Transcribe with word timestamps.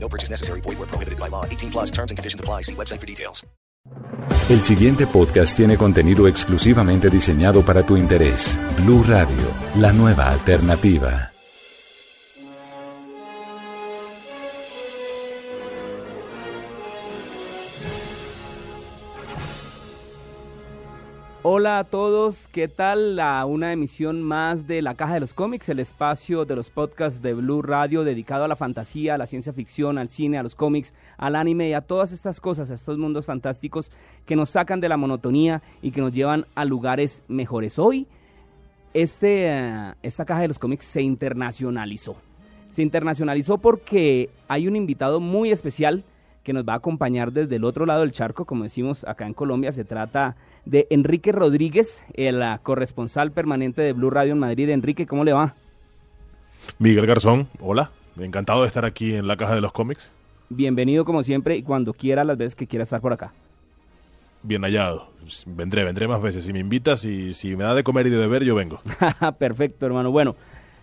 No 0.00 0.08
purchase 0.08 0.30
necessary. 0.30 0.60
Void 0.62 0.78
where 0.78 0.88
prohibited 0.88 1.18
by 1.18 1.28
law. 1.28 1.44
18 1.44 1.70
plus 1.70 1.90
terms 1.90 2.10
and 2.10 2.16
conditions 2.16 2.40
apply. 2.40 2.62
See 2.62 2.74
website 2.74 3.00
for 3.00 3.06
details. 3.06 3.44
El 4.48 4.62
siguiente 4.62 5.06
podcast 5.06 5.56
tiene 5.56 5.76
contenido 5.76 6.26
exclusivamente 6.26 7.10
diseñado 7.10 7.62
para 7.62 7.82
tu 7.84 7.96
interés. 7.96 8.58
Blue 8.78 9.02
Radio, 9.06 9.36
la 9.76 9.92
nueva 9.92 10.30
alternativa. 10.30 11.32
Hola 21.50 21.78
a 21.78 21.84
todos, 21.84 22.46
¿qué 22.48 22.68
tal? 22.68 23.18
A 23.18 23.46
una 23.46 23.72
emisión 23.72 24.20
más 24.22 24.66
de 24.66 24.82
La 24.82 24.96
Caja 24.96 25.14
de 25.14 25.20
los 25.20 25.32
Cómics, 25.32 25.70
el 25.70 25.78
espacio 25.78 26.44
de 26.44 26.54
los 26.54 26.68
podcasts 26.68 27.22
de 27.22 27.32
Blue 27.32 27.62
Radio 27.62 28.04
dedicado 28.04 28.44
a 28.44 28.48
la 28.48 28.54
fantasía, 28.54 29.14
a 29.14 29.18
la 29.18 29.24
ciencia 29.24 29.54
ficción, 29.54 29.96
al 29.96 30.10
cine, 30.10 30.36
a 30.36 30.42
los 30.42 30.54
cómics, 30.54 30.92
al 31.16 31.36
anime 31.36 31.70
y 31.70 31.72
a 31.72 31.80
todas 31.80 32.12
estas 32.12 32.42
cosas, 32.42 32.70
a 32.70 32.74
estos 32.74 32.98
mundos 32.98 33.24
fantásticos 33.24 33.90
que 34.26 34.36
nos 34.36 34.50
sacan 34.50 34.82
de 34.82 34.90
la 34.90 34.98
monotonía 34.98 35.62
y 35.80 35.90
que 35.90 36.02
nos 36.02 36.12
llevan 36.12 36.44
a 36.54 36.66
lugares 36.66 37.22
mejores. 37.28 37.78
Hoy, 37.78 38.06
este, 38.92 39.46
eh, 39.48 39.94
esta 40.02 40.26
Caja 40.26 40.42
de 40.42 40.48
los 40.48 40.58
Cómics 40.58 40.84
se 40.84 41.00
internacionalizó. 41.00 42.16
Se 42.72 42.82
internacionalizó 42.82 43.56
porque 43.56 44.28
hay 44.48 44.68
un 44.68 44.76
invitado 44.76 45.18
muy 45.18 45.50
especial 45.50 46.04
que 46.48 46.54
nos 46.54 46.66
va 46.66 46.72
a 46.72 46.76
acompañar 46.76 47.30
desde 47.30 47.56
el 47.56 47.64
otro 47.64 47.84
lado 47.84 48.00
del 48.00 48.12
charco, 48.12 48.46
como 48.46 48.62
decimos 48.64 49.04
acá 49.06 49.26
en 49.26 49.34
Colombia. 49.34 49.70
Se 49.70 49.84
trata 49.84 50.34
de 50.64 50.86
Enrique 50.88 51.30
Rodríguez, 51.30 52.06
el 52.14 52.42
ah, 52.42 52.58
corresponsal 52.62 53.32
permanente 53.32 53.82
de 53.82 53.92
Blue 53.92 54.08
Radio 54.08 54.32
en 54.32 54.38
Madrid. 54.38 54.70
Enrique, 54.70 55.06
¿cómo 55.06 55.24
le 55.24 55.34
va? 55.34 55.54
Miguel 56.78 57.04
Garzón, 57.04 57.48
hola. 57.60 57.90
Encantado 58.18 58.62
de 58.62 58.68
estar 58.68 58.86
aquí 58.86 59.12
en 59.12 59.26
la 59.26 59.36
caja 59.36 59.54
de 59.54 59.60
los 59.60 59.72
cómics. 59.72 60.10
Bienvenido 60.48 61.04
como 61.04 61.22
siempre 61.22 61.54
y 61.54 61.62
cuando 61.62 61.92
quiera, 61.92 62.24
las 62.24 62.38
veces 62.38 62.54
que 62.54 62.66
quiera 62.66 62.84
estar 62.84 63.02
por 63.02 63.12
acá. 63.12 63.30
Bien 64.42 64.62
hallado. 64.62 65.10
Vendré, 65.48 65.84
vendré 65.84 66.08
más 66.08 66.22
veces. 66.22 66.44
Si 66.44 66.54
me 66.54 66.60
invitas 66.60 67.04
y 67.04 67.34
si 67.34 67.56
me 67.56 67.64
da 67.64 67.74
de 67.74 67.84
comer 67.84 68.06
y 68.06 68.10
de 68.10 68.16
beber, 68.16 68.42
yo 68.42 68.54
vengo. 68.54 68.80
Perfecto, 69.38 69.84
hermano. 69.84 70.10
Bueno, 70.10 70.34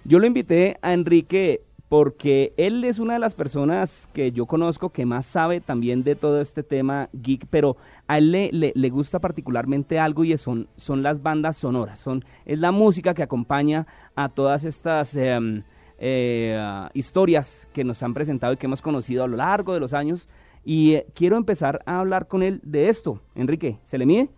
yo 0.03 0.19
lo 0.19 0.27
invité 0.27 0.77
a 0.83 0.93
Enrique 0.93 1.63
porque 1.89 2.53
él 2.58 2.83
es 2.83 3.00
una 3.00 3.14
de 3.14 3.19
las 3.19 3.36
personas 3.36 4.09
que 4.14 4.31
yo 4.31 4.45
conozco 4.45 4.89
que 4.89 5.05
más 5.05 5.25
sabe 5.25 5.61
también 5.61 6.03
de 6.03 6.16
todo 6.16 6.42
este 6.42 6.64
tema 6.64 7.09
geek, 7.14 7.45
pero 7.50 7.77
a 8.08 8.17
él 8.17 8.31
le, 8.31 8.50
le, 8.73 8.89
gusta 8.89 9.19
particularmente 9.19 10.00
algo 10.00 10.23
y 10.23 10.36
son, 10.38 10.67
son 10.77 11.03
las 11.03 11.22
bandas 11.22 11.58
sonoras, 11.58 12.00
son, 12.00 12.25
es 12.45 12.59
la 12.59 12.72
música 12.72 13.14
que 13.14 13.23
acompaña 13.23 13.86
a 14.16 14.30
todas 14.30 14.64
estas 14.64 15.16
em, 15.16 15.64
eh, 16.00 16.59
historias 16.94 17.67
que 17.72 17.83
nos 17.83 18.02
han 18.03 18.14
presentado 18.14 18.53
y 18.53 18.58
que 18.58 18.66
hemos 18.66 18.81
conocido 18.81 19.23
a 19.23 19.27
lo 19.27 19.38
largo 19.38 19.73
de 19.73 19.80
los 19.80 19.94
años. 19.94 20.27
Y 20.64 20.94
eh, 20.94 21.08
quiero 21.14 21.38
empezar 21.38 21.81
a 21.86 21.99
hablar 21.99 22.27
con 22.27 22.42
él 22.42 22.59
de 22.64 22.89
esto. 22.89 23.22
Enrique, 23.36 23.80
¿se 23.83 23.97
le 23.97 24.05
mide? 24.05 24.30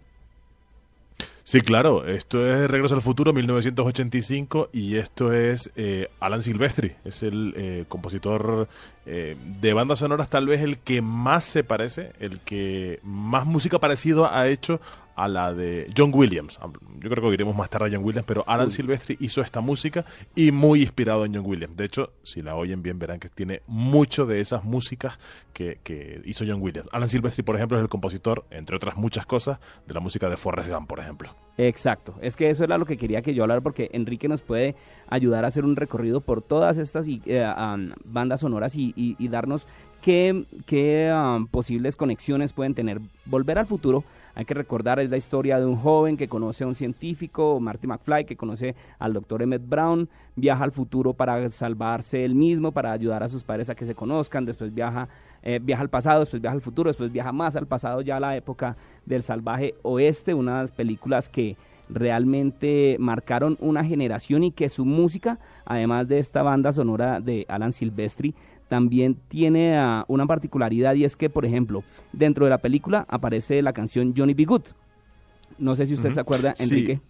Sí, 1.47 1.61
claro, 1.61 2.05
esto 2.05 2.45
es 2.45 2.69
Regreso 2.69 2.95
al 2.95 3.01
Futuro 3.01 3.31
1985 3.31 4.67
y 4.73 4.97
esto 4.97 5.31
es 5.31 5.71
eh, 5.77 6.09
Alan 6.19 6.43
Silvestri, 6.43 6.97
es 7.05 7.23
el 7.23 7.53
eh, 7.55 7.85
compositor 7.87 8.67
eh, 9.05 9.37
de 9.61 9.73
bandas 9.73 9.99
sonoras 9.99 10.29
tal 10.29 10.47
vez 10.47 10.59
el 10.59 10.77
que 10.77 11.01
más 11.01 11.45
se 11.45 11.63
parece, 11.63 12.11
el 12.19 12.41
que 12.41 12.99
más 13.01 13.45
música 13.45 13.79
parecido 13.79 14.29
ha 14.29 14.49
hecho 14.49 14.81
a 15.17 15.27
la 15.27 15.51
de 15.51 15.91
John 15.97 16.11
Williams. 16.13 16.59
Yo 16.99 17.09
creo 17.09 17.27
que 17.27 17.33
iremos 17.33 17.55
más 17.55 17.69
tarde 17.69 17.87
a 17.87 17.91
John 17.91 18.05
Williams, 18.05 18.27
pero 18.27 18.43
Alan 18.47 18.69
Silvestri 18.69 19.17
hizo 19.19 19.41
esta 19.41 19.61
música 19.61 20.05
y 20.35 20.51
muy 20.51 20.83
inspirado 20.83 21.25
en 21.25 21.33
John 21.33 21.43
Williams. 21.45 21.75
De 21.75 21.85
hecho, 21.85 22.13
si 22.21 22.43
la 22.43 22.55
oyen 22.55 22.83
bien, 22.83 22.99
verán 22.99 23.19
que 23.19 23.27
tiene 23.27 23.63
mucho 23.65 24.27
de 24.27 24.41
esas 24.41 24.63
músicas 24.63 25.17
que, 25.53 25.79
que 25.83 26.21
hizo 26.25 26.45
John 26.47 26.61
Williams. 26.61 26.87
Alan 26.91 27.09
Silvestri, 27.09 27.43
por 27.43 27.55
ejemplo, 27.55 27.77
es 27.77 27.81
el 27.81 27.89
compositor, 27.89 28.45
entre 28.51 28.75
otras 28.75 28.95
muchas 28.95 29.25
cosas, 29.25 29.59
de 29.87 29.93
la 29.95 29.99
música 29.99 30.29
de 30.29 30.37
Forrest 30.37 30.69
Gump, 30.69 30.87
por 30.87 30.99
ejemplo. 30.99 31.35
Exacto, 31.57 32.13
es 32.21 32.35
que 32.35 32.51
eso 32.51 32.63
era 32.63 32.77
lo 32.77 32.85
que 32.85 32.97
quería 32.97 33.23
que 33.23 33.33
yo 33.33 33.43
hablara 33.43 33.61
porque 33.61 33.89
Enrique 33.93 34.27
nos 34.27 34.43
puede 34.43 34.75
ayudar 35.09 35.43
a 35.43 35.47
hacer 35.47 35.65
un 35.65 35.75
recorrido 35.75 36.21
por 36.21 36.43
todas 36.43 36.77
estas 36.77 37.07
eh, 37.07 37.51
bandas 38.05 38.41
sonoras 38.41 38.75
y, 38.75 39.15
darnos 39.29 39.67
qué, 40.03 40.43
qué 40.67 41.11
posibles 41.49 41.95
conexiones 41.95 42.53
pueden 42.53 42.75
tener. 42.75 43.01
Volver 43.25 43.57
al 43.57 43.65
futuro 43.65 44.03
hay 44.37 44.45
que 44.45 44.53
recordar, 44.53 44.99
es 44.99 45.09
la 45.09 45.17
historia 45.17 45.59
de 45.59 45.65
un 45.65 45.77
joven 45.77 46.15
que 46.15 46.27
conoce 46.27 46.63
a 46.63 46.67
un 46.67 46.75
científico, 46.75 47.59
Marty 47.59 47.87
McFly, 47.87 48.25
que 48.25 48.35
conoce 48.35 48.75
al 48.99 49.11
doctor 49.11 49.41
Emmett 49.41 49.67
Brown, 49.67 50.07
viaja 50.35 50.63
al 50.63 50.71
futuro 50.71 51.15
para 51.15 51.49
salvarse 51.49 52.23
él 52.23 52.35
mismo, 52.35 52.71
para 52.71 52.91
ayudar 52.91 53.23
a 53.23 53.29
sus 53.29 53.43
padres 53.43 53.71
a 53.71 53.73
que 53.73 53.87
se 53.87 53.95
conozcan, 53.95 54.45
después 54.45 54.71
viaja, 54.71 55.09
eh, 55.41 55.59
viaja 55.59 55.81
al 55.81 55.89
pasado, 55.89 56.19
después 56.19 56.39
viaja 56.39 56.53
al 56.53 56.61
futuro, 56.61 56.91
después 56.91 57.11
viaja 57.11 57.31
más 57.31 57.55
al 57.55 57.65
pasado, 57.65 58.01
ya 58.01 58.17
a 58.17 58.19
la 58.19 58.35
época 58.35 58.77
del 59.07 59.23
salvaje 59.23 59.73
oeste, 59.81 60.35
unas 60.35 60.69
películas 60.69 61.29
que 61.29 61.57
realmente 61.89 62.95
marcaron 62.99 63.57
una 63.59 63.83
generación 63.83 64.43
y 64.43 64.51
que 64.51 64.69
su 64.69 64.85
música, 64.85 65.39
además 65.65 66.07
de 66.07 66.19
esta 66.19 66.43
banda 66.43 66.71
sonora 66.73 67.21
de 67.21 67.47
Alan 67.49 67.73
Silvestri, 67.73 68.35
también 68.67 69.15
tiene 69.27 69.77
ah, 69.77 70.05
una 70.07 70.25
particularidad 70.25 70.95
y 70.95 71.05
es 71.05 71.15
que, 71.15 71.29
por 71.29 71.45
ejemplo, 71.45 71.83
dentro 72.13 72.45
de 72.45 72.49
la 72.49 72.59
película 72.59 73.05
aparece 73.09 73.61
la 73.61 73.73
canción 73.73 74.13
Johnny 74.15 74.33
B. 74.33 74.45
Good. 74.45 74.63
No 75.57 75.75
sé 75.75 75.85
si 75.85 75.93
usted 75.93 76.13
se 76.13 76.19
acuerda, 76.19 76.53
Enrique. 76.59 77.01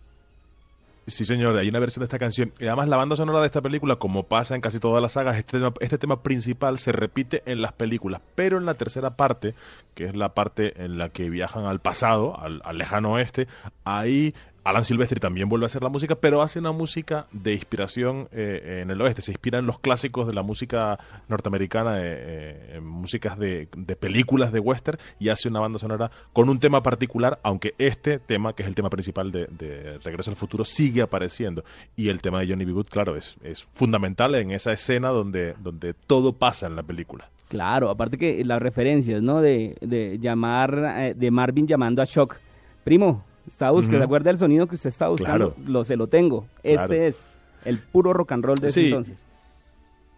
Sí. 1.06 1.26
señor, 1.26 1.58
hay 1.58 1.70
una 1.70 1.80
versión 1.80 2.02
de 2.02 2.06
esta 2.06 2.20
canción. 2.20 2.54
Y 2.60 2.66
además, 2.68 2.88
la 2.88 2.98
banda 2.98 3.16
sonora 3.16 3.40
de 3.40 3.46
esta 3.46 3.62
película, 3.62 3.96
como 3.96 4.24
pasa 4.24 4.56
en 4.56 4.62
casi 4.62 4.80
todas 4.80 5.02
las 5.02 5.14
sagas, 5.14 5.38
este 5.38 5.58
tema, 5.58 5.74
este 5.80 5.98
tema 5.98 6.22
principal 6.22 6.80
se 6.80 6.92
repite 6.92 7.44
en 7.46 7.62
las 7.62 7.74
películas. 7.74 8.22
Pero 8.36 8.58
en 8.58 8.66
la 8.66 8.74
tercera 8.74 9.16
parte, 9.16 9.54
que 9.96 10.06
es 10.06 10.16
la 10.16 10.34
parte 10.34 10.84
en 10.84 10.98
la 10.98 11.10
que 11.10 11.30
viajan 11.30 11.66
al 11.66 11.80
pasado, 11.80 12.40
al, 12.40 12.62
al 12.64 12.78
lejano 12.78 13.14
oeste, 13.14 13.48
ahí 13.84 14.34
Alan 14.68 14.84
Silvestri 14.84 15.22
también 15.22 15.48
vuelve 15.48 15.66
a 15.66 15.68
hacer 15.68 15.82
la 15.82 15.88
música, 15.88 16.16
pero 16.16 16.42
hace 16.42 16.60
una 16.60 16.74
música 16.74 17.28
de 17.32 17.54
inspiración 17.54 18.28
eh, 18.34 18.82
en 18.82 18.92
el 18.92 19.00
oeste. 19.02 19.22
Se 19.22 19.32
inspira 19.32 19.60
en 19.60 19.66
los 19.66 19.80
clásicos 19.80 20.28
de 20.28 20.34
la 20.34 20.42
música 20.42 21.00
norteamericana, 21.30 22.00
eh, 22.02 22.74
en 22.76 22.86
músicas 22.86 23.40
de, 23.40 23.70
películas 23.98 24.52
de 24.52 24.60
western, 24.60 24.98
y 25.20 25.30
hace 25.30 25.48
una 25.48 25.62
banda 25.62 25.80
sonora 25.80 26.12
con 26.34 26.50
un 26.50 26.60
tema 26.60 26.84
particular, 26.84 27.40
aunque 27.44 27.76
este 27.78 28.20
tema, 28.20 28.52
que 28.52 28.64
es 28.64 28.68
el 28.68 28.76
tema 28.76 28.90
principal 28.90 29.32
de, 29.32 30.00
Regreso 30.04 30.32
al 30.32 30.36
Futuro, 30.36 30.66
sigue 30.66 31.02
apareciendo. 31.02 31.64
Y 31.96 32.10
el 32.10 32.22
tema 32.22 32.42
de 32.42 32.50
Johnny 32.50 32.66
B. 32.66 32.74
Good, 32.74 32.88
claro, 32.88 33.16
es, 33.16 33.38
fundamental 33.74 34.36
en 34.36 34.52
esa 34.52 34.74
escena 34.74 35.12
donde, 35.12 35.56
donde 35.64 35.94
todo 35.94 36.34
pasa 36.34 36.68
en 36.68 36.76
la 36.76 36.84
película. 36.84 37.30
Claro, 37.48 37.90
aparte 37.90 38.18
que 38.18 38.44
las 38.44 38.62
referencias, 38.62 39.22
¿no? 39.22 39.42
De, 39.42 39.78
de 39.80 40.20
llamar, 40.20 40.96
eh, 40.98 41.14
de 41.16 41.32
Marvin 41.32 41.66
llamando 41.66 42.02
a 42.02 42.06
Shock. 42.06 42.36
Primo, 42.84 43.24
Está 43.48 43.72
buscando, 43.72 44.00
¿se 44.00 44.04
acuerda 44.04 44.30
del 44.30 44.38
sonido 44.38 44.68
que 44.68 44.76
usted 44.76 44.90
está 44.90 45.08
buscando? 45.08 45.56
Lo, 45.66 45.84
se 45.84 45.96
lo 45.96 46.08
tengo. 46.08 46.46
Este 46.64 47.08
es 47.08 47.26
el 47.64 47.80
puro 47.80 48.14
rock 48.14 48.34
and 48.34 48.46
roll 48.46 48.58
de 48.58 48.68
ese 48.68 48.88
entonces. 48.88 49.24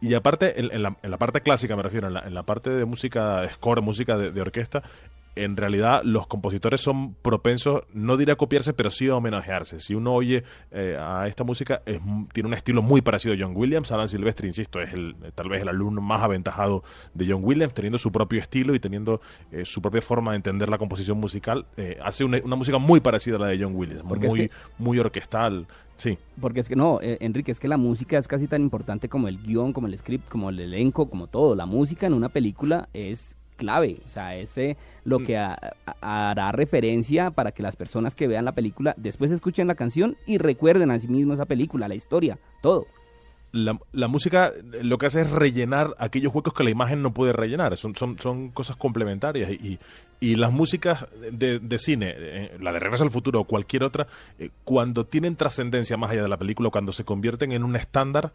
Y 0.01 0.13
aparte, 0.13 0.59
en, 0.59 0.81
la, 0.81 0.97
en, 1.01 1.11
la, 1.11 1.17
parte 1.17 1.41
clásica 1.41 1.75
me 1.75 1.83
refiero, 1.83 2.07
en 2.07 2.13
la, 2.13 2.21
en 2.21 2.33
la 2.33 2.43
parte 2.43 2.69
de 2.69 2.85
música, 2.85 3.47
score, 3.49 3.81
música 3.81 4.17
de 4.17 4.41
orquesta, 4.41 4.81
en 5.35 5.55
realidad 5.55 6.01
los 6.03 6.27
compositores 6.27 6.81
son 6.81 7.13
propensos, 7.13 7.83
no 7.93 8.17
diré 8.17 8.31
a 8.31 8.35
copiarse, 8.35 8.73
pero 8.73 8.91
sí 8.91 9.07
a 9.07 9.15
homenajearse. 9.15 9.79
Si 9.79 9.95
uno 9.95 10.13
oye 10.13 10.43
eh, 10.71 10.97
a 10.99 11.27
esta 11.27 11.43
música, 11.43 11.81
es, 11.85 11.99
tiene 12.33 12.47
un 12.47 12.53
estilo 12.53 12.81
muy 12.81 13.01
parecido 13.01 13.33
a 13.33 13.37
John 13.39 13.55
Williams. 13.55 13.91
Alan 13.91 14.09
Silvestri, 14.09 14.47
insisto, 14.47 14.81
es 14.81 14.93
el, 14.93 15.15
tal 15.35 15.49
vez 15.49 15.61
el 15.61 15.69
alumno 15.69 16.01
más 16.01 16.21
aventajado 16.21 16.83
de 17.13 17.31
John 17.31 17.41
Williams, 17.43 17.73
teniendo 17.73 17.97
su 17.97 18.11
propio 18.11 18.41
estilo 18.41 18.75
y 18.75 18.79
teniendo 18.79 19.21
eh, 19.51 19.65
su 19.65 19.81
propia 19.81 20.01
forma 20.01 20.31
de 20.31 20.37
entender 20.37 20.69
la 20.69 20.77
composición 20.77 21.17
musical. 21.19 21.65
Eh, 21.77 21.97
hace 22.03 22.23
una, 22.23 22.39
música 22.55 22.77
muy 22.77 22.99
parecida 22.99 23.37
a 23.37 23.39
la 23.39 23.47
de 23.47 23.63
John 23.63 23.75
Williams, 23.75 24.03
muy, 24.03 24.51
muy 24.77 24.99
orquestal. 24.99 25.67
Sí. 25.95 26.17
Porque 26.39 26.61
es 26.61 26.69
que 26.69 26.77
no, 26.77 26.99
Enrique, 27.01 27.51
es 27.51 27.59
que 27.59 27.67
la 27.67 27.75
música 27.75 28.17
es 28.17 28.27
casi 28.27 28.47
tan 28.47 28.61
importante 28.61 29.09
como 29.09 29.27
el 29.27 29.41
guion, 29.41 29.73
como 29.73 29.87
el 29.87 29.97
script, 29.97 30.29
como 30.29 30.49
el 30.49 30.59
elenco, 30.59 31.09
como 31.09 31.27
todo. 31.27 31.55
La 31.55 31.65
música 31.65 32.07
en 32.07 32.13
una 32.13 32.29
película 32.29 32.87
es 32.93 33.35
clave, 33.59 33.97
o 34.05 34.09
sea, 34.09 34.35
ese 34.37 34.77
lo 35.03 35.19
mm. 35.19 35.25
que 35.25 35.37
hará 36.01 36.51
referencia 36.51 37.29
para 37.29 37.51
que 37.51 37.61
las 37.61 37.75
personas 37.75 38.15
que 38.15 38.27
vean 38.27 38.45
la 38.45 38.53
película 38.53 38.95
después 38.97 39.31
escuchen 39.31 39.67
la 39.67 39.75
canción 39.75 40.17
y 40.25 40.39
recuerden 40.39 40.89
a 40.89 40.99
sí 40.99 41.07
mismos 41.07 41.35
esa 41.35 41.45
película, 41.45 41.87
la 41.87 41.95
historia, 41.95 42.39
todo. 42.61 42.87
La, 43.51 43.79
la, 43.93 44.07
música 44.07 44.53
lo 44.83 44.99
que 44.99 45.07
hace 45.07 45.21
es 45.21 45.31
rellenar 45.31 45.95
aquellos 45.97 46.33
huecos 46.33 46.53
que 46.53 46.63
la 46.63 46.69
imagen 46.69 47.01
no 47.01 47.15
puede 47.15 47.33
rellenar. 47.33 47.75
Son, 47.77 47.95
son, 47.95 48.19
son 48.19 48.49
cosas 48.49 48.75
complementarias 48.75 49.49
y, 49.49 49.79
Y 50.19 50.35
las 50.35 50.51
músicas 50.51 51.07
de, 51.31 51.57
de 51.57 51.79
cine, 51.79 52.13
eh, 52.15 52.57
la 52.59 52.71
de 52.71 52.79
Regreso 52.79 53.03
al 53.03 53.09
Futuro 53.09 53.39
o 53.39 53.45
cualquier 53.45 53.83
otra, 53.83 54.05
eh, 54.37 54.51
cuando 54.63 55.05
tienen 55.05 55.35
trascendencia 55.35 55.97
más 55.97 56.11
allá 56.11 56.21
de 56.21 56.29
la 56.29 56.37
película, 56.37 56.69
cuando 56.69 56.93
se 56.93 57.05
convierten 57.05 57.51
en 57.51 57.63
un 57.63 57.75
estándar, 57.75 58.33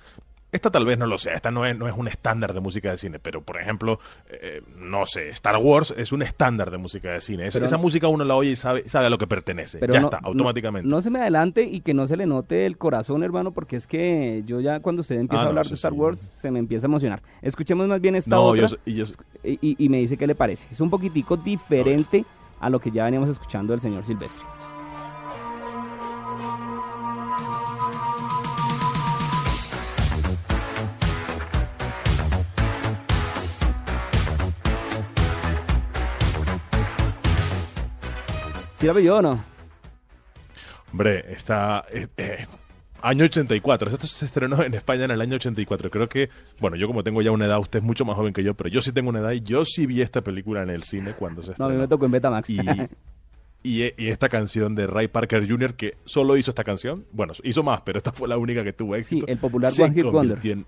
esta 0.54 0.70
tal 0.70 0.84
vez 0.86 0.98
no 0.98 1.06
lo 1.06 1.18
sea, 1.18 1.34
esta 1.34 1.50
no 1.50 1.66
es, 1.66 1.76
no 1.76 1.86
es 1.88 1.94
un 1.96 2.08
estándar 2.08 2.54
de 2.54 2.60
música 2.60 2.90
de 2.90 2.96
cine, 2.98 3.18
pero 3.18 3.42
por 3.42 3.60
ejemplo, 3.60 3.98
eh, 4.28 4.62
no 4.76 5.04
sé, 5.06 5.28
Star 5.30 5.56
Wars 5.58 5.92
es 5.96 6.12
un 6.12 6.22
estándar 6.22 6.70
de 6.70 6.78
música 6.78 7.10
de 7.12 7.20
cine. 7.20 7.46
Es- 7.46 7.56
esa 7.56 7.76
no- 7.76 7.82
música 7.82 8.08
uno 8.08 8.24
la 8.24 8.36
oye 8.36 8.50
y 8.50 8.56
sabe, 8.56 8.88
sabe 8.88 9.06
a 9.06 9.10
lo 9.10 9.18
que 9.18 9.26
pertenece. 9.26 9.78
Pero 9.78 9.92
ya 9.92 10.00
no- 10.00 10.06
está, 10.06 10.18
automáticamente. 10.22 10.88
No, 10.88 11.02
se 11.02 11.10
me 11.10 11.20
adelante 11.20 11.62
y 11.64 11.80
que 11.80 11.92
no 11.94 12.06
se 12.06 12.16
le 12.16 12.26
note 12.26 12.66
el 12.66 12.78
corazón, 12.78 13.22
hermano, 13.22 13.52
porque 13.52 13.76
es 13.76 13.86
que 13.86 14.42
yo 14.46 14.60
ya 14.60 14.80
cuando 14.80 15.00
usted 15.02 15.16
empieza 15.18 15.42
Ah, 15.42 15.46
a 15.46 15.48
hablar 15.48 15.66
de 15.66 15.74
Star 15.74 15.92
sí. 15.92 15.98
Wars 15.98 16.20
se 16.38 16.50
me 16.50 16.58
empieza 16.58 16.86
a 16.86 16.88
emocionar. 16.88 17.22
Escuchemos 17.42 17.86
más 17.88 18.00
bien 18.00 18.14
esta 18.14 18.38
otra 18.40 18.68
yo, 18.68 18.76
y 18.86 18.94
yo 18.94 19.06
sé- 19.06 19.16
y, 19.42 19.58
y- 19.60 19.76
y 19.78 19.88
me 19.88 19.98
dice 19.98 20.16
qué 20.16 20.26
le 20.26 20.34
parece. 20.34 20.66
Es 20.70 20.80
un 20.80 20.90
poquitico 20.90 21.36
diferente 21.36 22.24
a 22.60 22.70
lo 22.70 22.78
que 22.80 22.90
ya 22.90 23.04
veníamos 23.04 23.28
escuchando 23.28 23.72
del 23.72 23.80
señor 23.80 24.04
Silvestre. 24.04 24.44
¿Sí 38.84 38.88
la 38.88 38.92
vio 38.92 39.16
o 39.16 39.22
no? 39.22 39.42
Hombre, 40.92 41.24
está... 41.32 41.86
eh, 41.90 42.06
eh, 42.18 42.46
año 43.00 43.24
84. 43.24 43.88
Esto 43.88 44.06
se 44.06 44.26
estrenó 44.26 44.62
en 44.62 44.74
España 44.74 45.06
en 45.06 45.10
el 45.10 45.22
año 45.22 45.36
84. 45.36 45.90
Creo 45.90 46.06
que, 46.06 46.28
bueno, 46.60 46.76
yo 46.76 46.86
como 46.86 47.02
tengo 47.02 47.22
ya 47.22 47.30
una 47.30 47.46
edad, 47.46 47.58
usted 47.60 47.78
es 47.78 47.84
mucho 47.84 48.04
más 48.04 48.14
joven 48.14 48.34
que 48.34 48.42
yo, 48.44 48.52
pero 48.52 48.68
yo 48.68 48.82
sí 48.82 48.92
tengo 48.92 49.08
una 49.08 49.20
edad 49.20 49.30
y 49.32 49.40
yo 49.40 49.64
sí 49.64 49.86
vi 49.86 50.02
esta 50.02 50.20
película 50.20 50.62
en 50.62 50.68
el 50.68 50.82
cine 50.82 51.14
cuando 51.14 51.40
se 51.40 51.48
No, 51.48 51.52
estrenó. 51.52 51.70
mí 51.72 51.78
me 51.78 51.88
tocó 51.88 52.04
en 52.04 52.10
Betamax. 52.12 52.50
y, 52.50 52.58
y, 53.62 53.84
y 53.96 54.08
esta 54.08 54.28
canción 54.28 54.74
de 54.74 54.86
Ray 54.86 55.08
Parker 55.08 55.48
Jr., 55.48 55.72
que 55.76 55.96
solo 56.04 56.36
hizo 56.36 56.50
esta 56.50 56.62
canción, 56.64 57.06
bueno, 57.10 57.32
hizo 57.42 57.62
más, 57.62 57.80
pero 57.80 57.96
esta 57.96 58.12
fue 58.12 58.28
la 58.28 58.36
única 58.36 58.62
que 58.64 58.74
tuvo 58.74 58.96
éxito. 58.96 59.26
el 59.26 59.38
popular 59.38 59.70
se 59.70 59.82
One 59.82 59.94
Hit 59.94 60.04
Wonder. 60.04 60.20
convirtió 60.36 60.52
en- 60.52 60.66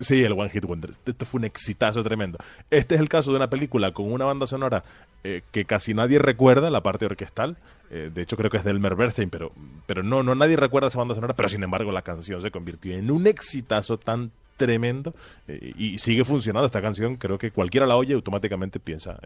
Sí, 0.00 0.22
el 0.22 0.32
One 0.32 0.48
Hit 0.50 0.64
Wonder. 0.64 0.90
Esto 1.04 1.24
fue 1.26 1.38
un 1.38 1.44
exitazo 1.44 2.02
tremendo. 2.04 2.38
Este 2.70 2.94
es 2.94 3.00
el 3.00 3.08
caso 3.08 3.30
de 3.30 3.36
una 3.36 3.50
película 3.50 3.92
con 3.92 4.12
una 4.12 4.24
banda 4.24 4.46
sonora 4.46 4.84
eh, 5.24 5.42
que 5.50 5.64
casi 5.64 5.92
nadie 5.94 6.18
recuerda, 6.18 6.70
la 6.70 6.82
parte 6.82 7.06
orquestal. 7.06 7.56
Eh, 7.90 8.10
de 8.12 8.22
hecho, 8.22 8.36
creo 8.36 8.50
que 8.50 8.58
es 8.58 8.64
de 8.64 8.70
Elmer 8.70 8.94
Bernstein, 8.94 9.30
pero, 9.30 9.50
pero 9.86 10.02
no, 10.02 10.22
no 10.22 10.34
nadie 10.34 10.56
recuerda 10.56 10.88
esa 10.88 10.98
banda 10.98 11.14
sonora, 11.14 11.34
pero 11.34 11.48
sin 11.48 11.62
embargo 11.64 11.90
la 11.90 12.02
canción 12.02 12.40
se 12.42 12.50
convirtió 12.50 12.94
en 12.96 13.10
un 13.10 13.26
exitazo 13.26 13.98
tan 13.98 14.30
tremendo 14.56 15.12
eh, 15.46 15.72
y 15.76 15.98
sigue 15.98 16.24
funcionando 16.24 16.66
esta 16.66 16.82
canción. 16.82 17.16
Creo 17.16 17.38
que 17.38 17.50
cualquiera 17.50 17.86
la 17.86 17.96
oye 17.96 18.14
automáticamente 18.14 18.78
piensa 18.80 19.18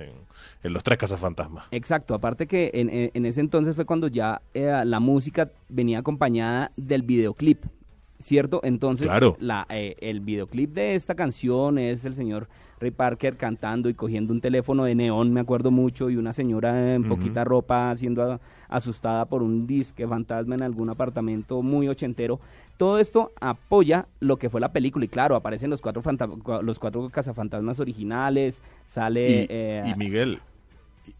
en, 0.62 0.72
los 0.72 0.82
tres 0.82 0.98
cazafantasmas. 0.98 1.66
Exacto, 1.70 2.14
aparte 2.14 2.46
que 2.46 2.70
en, 2.74 2.88
en- 2.90 3.26
ese 3.26 3.40
entonces 3.40 3.74
fue 3.74 3.84
cuando 3.84 4.08
ya 4.08 4.40
la 4.54 5.00
música 5.00 5.50
venía 5.68 5.98
acompañada 5.98 6.70
del 6.76 7.02
videoclip, 7.02 7.64
¿cierto? 8.22 8.60
Entonces 8.62 9.08
Claro. 9.08 9.36
la, 9.40 9.66
eh, 9.68 9.96
el 10.00 10.20
videoclip 10.20 10.72
de 10.72 10.94
esta 10.94 11.14
canción 11.14 11.78
es 11.78 12.04
el 12.04 12.14
señor 12.14 12.48
Ray 12.80 12.90
Parker 12.90 13.36
cantando 13.36 13.88
y 13.88 13.94
cogiendo 13.94 14.32
un 14.32 14.40
teléfono 14.40 14.84
de 14.84 14.94
neón, 14.94 15.32
me 15.32 15.40
acuerdo 15.40 15.70
mucho, 15.70 16.10
y 16.10 16.16
una 16.16 16.32
señora 16.32 16.94
en 16.94 17.04
poquita 17.08 17.44
ropa 17.44 17.94
siendo 17.96 18.22
a- 18.32 18.40
asustada 18.68 19.26
por 19.26 19.42
un 19.42 19.66
disque 19.66 20.06
fantasma 20.08 20.54
en 20.56 20.62
algún 20.62 20.88
apartamento 20.90 21.62
muy 21.62 21.86
ochentero. 21.88 22.40
Todo 22.78 22.98
esto 22.98 23.30
apoya 23.40 24.06
lo 24.18 24.36
que 24.38 24.50
fue 24.50 24.60
la 24.60 24.72
película 24.72 25.04
y 25.04 25.08
claro, 25.08 25.36
aparecen 25.36 25.70
los 25.70 25.80
cuatro, 25.80 26.02
los 26.62 26.78
cuatro 26.80 27.08
cazafantasmas 27.10 27.78
originales, 27.78 28.60
sale... 28.84 29.42
y, 29.42 29.46
eh, 29.48 29.82
y 29.86 29.94
Miguel 29.94 30.40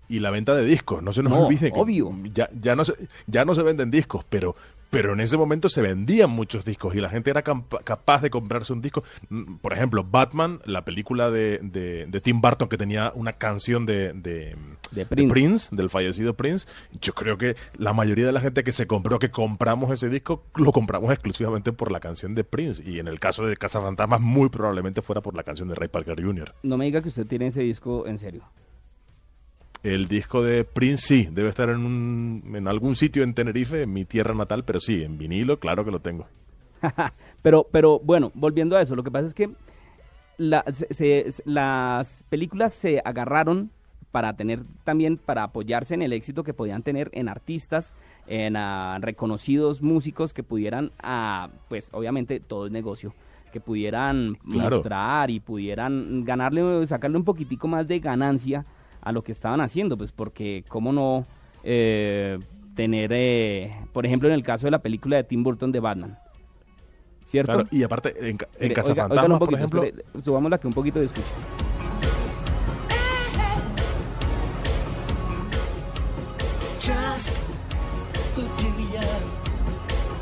y, 0.09 0.17
y 0.17 0.19
la 0.21 0.31
venta 0.31 0.57
de 0.57 0.65
discos 0.65 1.03
no 1.03 1.13
se 1.13 1.23
nos 1.23 1.33
No, 1.33 1.47
olvide 1.47 1.71
que 1.73 1.79
obvio. 1.79 2.13
ya, 2.35 2.49
ya 2.61 2.75
no 2.75 2.85
se 2.85 2.95
ya 3.27 3.45
no 3.45 3.55
se 3.55 3.63
venden 3.63 3.91
discos 3.91 4.25
pero 4.29 4.55
pero 4.93 5.15
en 5.15 5.21
ese 5.21 5.39
momento 5.39 5.69
se 5.71 5.81
vendían 5.81 6.29
muchos 6.31 6.65
discos 6.67 6.95
y 6.95 7.01
la 7.01 7.09
gente 7.09 7.31
era 7.31 7.43
capaz 7.43 8.21
de 8.21 8.29
comprarse 8.31 8.73
un 8.75 8.83
disco 8.83 9.03
Mm, 9.31 9.57
por 9.57 9.73
ejemplo 9.73 10.05
Batman 10.05 10.61
la 10.67 10.85
película 10.85 11.31
de, 11.31 11.59
de- 11.63 12.07
de 12.07 12.21
Tim 12.21 12.41
Burton 12.43 12.69
que 12.69 12.77
tenía 12.77 13.11
una 13.15 13.33
canción 13.33 13.87
de, 13.87 14.13
de, 14.13 14.55
De 14.91 15.07
Prince. 15.07 15.75
del 15.75 15.89
fallecido 15.89 16.35
Prince 16.35 16.67
yo 17.01 17.15
creo 17.15 17.39
que 17.39 17.57
la 17.79 17.93
mayoría 17.95 18.27
de 18.27 18.33
la 18.33 18.41
gente 18.41 18.63
que 18.63 18.73
se 18.73 18.87
compró 18.87 19.19
que 19.19 19.31
compramos 19.31 19.91
ese 19.91 20.09
disco 20.11 20.45
lo 20.57 20.73
compramos 20.73 21.11
exclusivamente 21.11 21.73
por 21.73 21.91
la 21.91 22.01
canción 22.01 22.35
de 22.35 22.45
Prince 22.45 22.83
y 22.87 22.99
en 22.99 23.09
el 23.09 23.19
caso 23.19 23.47
de 23.47 23.57
Casa 23.57 23.81
Fantasmas 23.81 24.21
muy 24.21 24.51
probablemente 24.51 25.01
fuera 25.01 25.23
por 25.23 25.35
la 25.35 25.43
canción 25.43 25.69
de 25.69 25.75
Ray 25.75 25.89
Parker 25.89 26.23
Jr. 26.23 26.55
No 26.63 26.77
me 26.77 26.85
diga 26.85 27.01
que 27.01 27.09
usted 27.09 27.27
tiene 27.27 27.47
ese 27.47 27.63
disco 27.63 28.07
en 28.07 28.19
serio. 28.19 28.43
El 29.83 30.07
disco 30.07 30.43
de 30.45 30.65
Prince 30.65 31.07
sí, 31.07 31.29
debe 31.33 31.49
estar 31.49 31.69
en, 31.69 31.85
un, 31.85 32.43
en 32.55 32.69
algún 32.69 32.95
sitio 32.95 33.25
en 33.25 33.35
Tenerife, 33.35 33.83
en 33.83 33.93
mi 33.93 34.05
tierra 34.05 34.33
natal, 34.35 34.65
pero 34.65 34.79
sí, 34.79 35.03
en 35.03 35.19
vinilo, 35.19 35.59
claro 35.59 35.85
que 35.85 35.91
lo 35.91 35.99
tengo. 36.01 36.27
pero, 37.43 37.67
pero 37.71 37.99
bueno, 38.01 38.31
volviendo 38.35 38.77
a 38.77 38.83
eso, 38.83 38.95
lo 38.95 39.03
que 39.03 39.11
pasa 39.11 39.27
es 39.27 39.35
que 39.35 39.51
la- 40.39 40.65
se- 40.73 40.93
se- 40.95 41.43
las 41.45 42.25
películas 42.29 42.73
se 42.73 43.01
agarraron 43.05 43.71
para 44.13 44.35
tener 44.37 44.61
también, 44.85 45.17
para 45.17 45.45
apoyarse 45.45 45.95
en 45.95 46.03
el 46.03 46.13
éxito 46.13 46.45
que 46.45 46.55
podían 46.55 46.83
tener 46.83 47.09
en 47.13 47.29
artistas, 47.29 47.95
en 48.27 48.57
ah, 48.57 48.99
reconocidos 49.01 49.81
músicos 49.83 50.33
que 50.33 50.43
pudieran, 50.43 50.93
ah, 51.03 51.49
pues 51.69 51.89
obviamente 51.93 52.39
todo 52.39 52.67
es 52.67 52.73
negocio, 52.73 53.15
que 53.53 53.61
pudieran 53.61 54.35
Claro. 54.51 54.77
mostrar 54.77 55.31
y 55.31 55.41
pudieran 55.41 56.25
ganarle, 56.25 56.87
sacarle 56.87 57.17
un 57.17 57.25
poquitico 57.25 57.67
más 57.69 57.89
de 57.89 58.01
ganancia 58.01 58.65
a 59.03 59.13
lo 59.13 59.23
que 59.23 59.33
estaban 59.33 59.61
haciendo, 59.61 59.99
pues 59.99 60.13
porque 60.13 60.65
cómo 60.69 60.93
no 60.93 61.27
eh, 61.65 62.39
tener, 62.75 63.11
eh, 63.13 63.75
por 63.93 64.07
ejemplo, 64.07 64.29
en 64.29 64.35
el 64.35 64.43
caso 64.43 64.67
de 64.67 64.71
la 64.71 64.79
película 64.81 65.17
de 65.17 65.25
Tim 65.25 65.43
Burton 65.43 65.71
de 65.73 65.81
Batman, 65.81 66.19
¿cierto? 67.27 67.53
Claro, 67.53 67.69
y 67.71 67.83
aparte, 67.83 68.15
en, 68.19 68.27
en 68.29 68.39
Mire, 68.61 68.75
Casa 68.75 68.93
oiga- 68.93 69.03
Fantasmas, 69.09 69.25
óigalo 69.25 69.35
un 69.35 69.39
por 69.41 69.55
ejemplo, 69.55 69.83
espere, 69.83 70.23
subámosla 70.25 70.59
que 70.59 70.67
un 70.69 70.73
poquito 70.73 70.99
de 71.01 71.05
escucha. 71.07 71.29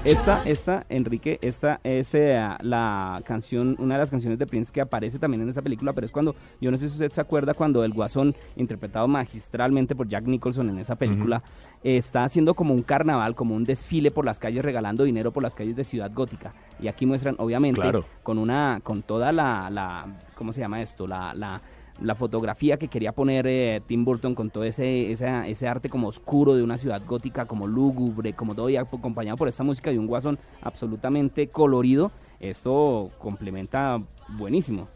Esta, 0.03 0.43
esta, 0.47 0.87
Enrique, 0.89 1.39
esta 1.43 1.79
es 1.85 2.15
eh, 2.15 2.41
la 2.63 3.21
canción, 3.27 3.77
una 3.79 3.97
de 3.97 4.01
las 4.01 4.11
canciones 4.11 4.39
de 4.39 4.47
Prince 4.47 4.73
que 4.73 4.81
aparece 4.81 5.19
también 5.19 5.43
en 5.43 5.51
esa 5.51 5.61
película, 5.61 5.93
pero 5.93 6.07
es 6.07 6.11
cuando, 6.11 6.35
yo 6.59 6.71
no 6.71 6.79
sé 6.79 6.89
si 6.89 6.95
usted 6.95 7.13
se 7.13 7.21
acuerda, 7.21 7.53
cuando 7.53 7.85
el 7.85 7.93
Guasón, 7.93 8.35
interpretado 8.57 9.07
magistralmente 9.09 9.95
por 9.95 10.09
Jack 10.09 10.25
Nicholson 10.25 10.71
en 10.71 10.79
esa 10.79 10.97
película, 10.97 11.43
eh, 11.85 11.99
está 11.99 12.25
haciendo 12.25 12.55
como 12.55 12.73
un 12.73 12.83
carnaval, 12.83 13.35
como 13.35 13.55
un 13.55 13.65
desfile 13.65 14.11
por 14.11 14.25
las 14.25 14.39
calles, 14.39 14.65
regalando 14.65 15.05
dinero 15.05 15.33
por 15.33 15.43
las 15.43 15.55
calles 15.55 15.77
de 15.77 15.85
Ciudad 15.85 16.11
Gótica. 16.15 16.55
Y 16.81 16.89
aquí 16.89 17.05
muestran, 17.05 17.35
obviamente, 17.39 17.83
Claro. 17.83 18.07
con 18.23 18.39
una, 18.39 18.81
con 18.83 19.03
toda 19.03 19.33
la, 19.33 19.69
la 19.69 20.07
¿cómo 20.35 20.55
se 20.55 20.61
llama 20.61 20.81
esto? 20.81 21.07
La, 21.07 21.35
la, 21.35 21.61
la 22.01 22.15
fotografía 22.15 22.77
que 22.79 22.89
quería 22.89 23.13
poner 23.13 23.47
eh, 23.47 23.83
Tim 23.87 24.05
Burton 24.05 24.35
con 24.35 24.51
todo 24.51 24.65
ese, 24.65 25.11
esa- 25.11 25.47
ese 25.47 25.69
arte 25.69 25.89
como 25.89 26.09
oscuro 26.09 26.55
de 26.55 26.63
una 26.63 26.79
ciudad 26.79 27.03
gótica, 27.07 27.47
como 27.47 27.67
lúgubre, 27.67 28.33
como 28.33 28.55
todo 28.55 28.71
y 28.71 28.77
acompañado 28.77 29.37
por 29.37 29.49
esta 29.49 29.63
música 29.65 29.91
de 29.91 29.99
un 29.99 30.07
guasón 30.07 30.39
absolutamente 30.63 31.49
colorido. 31.49 32.11
Esto 32.41 33.09
complementa 33.19 34.01
buenísimo. 34.39 34.89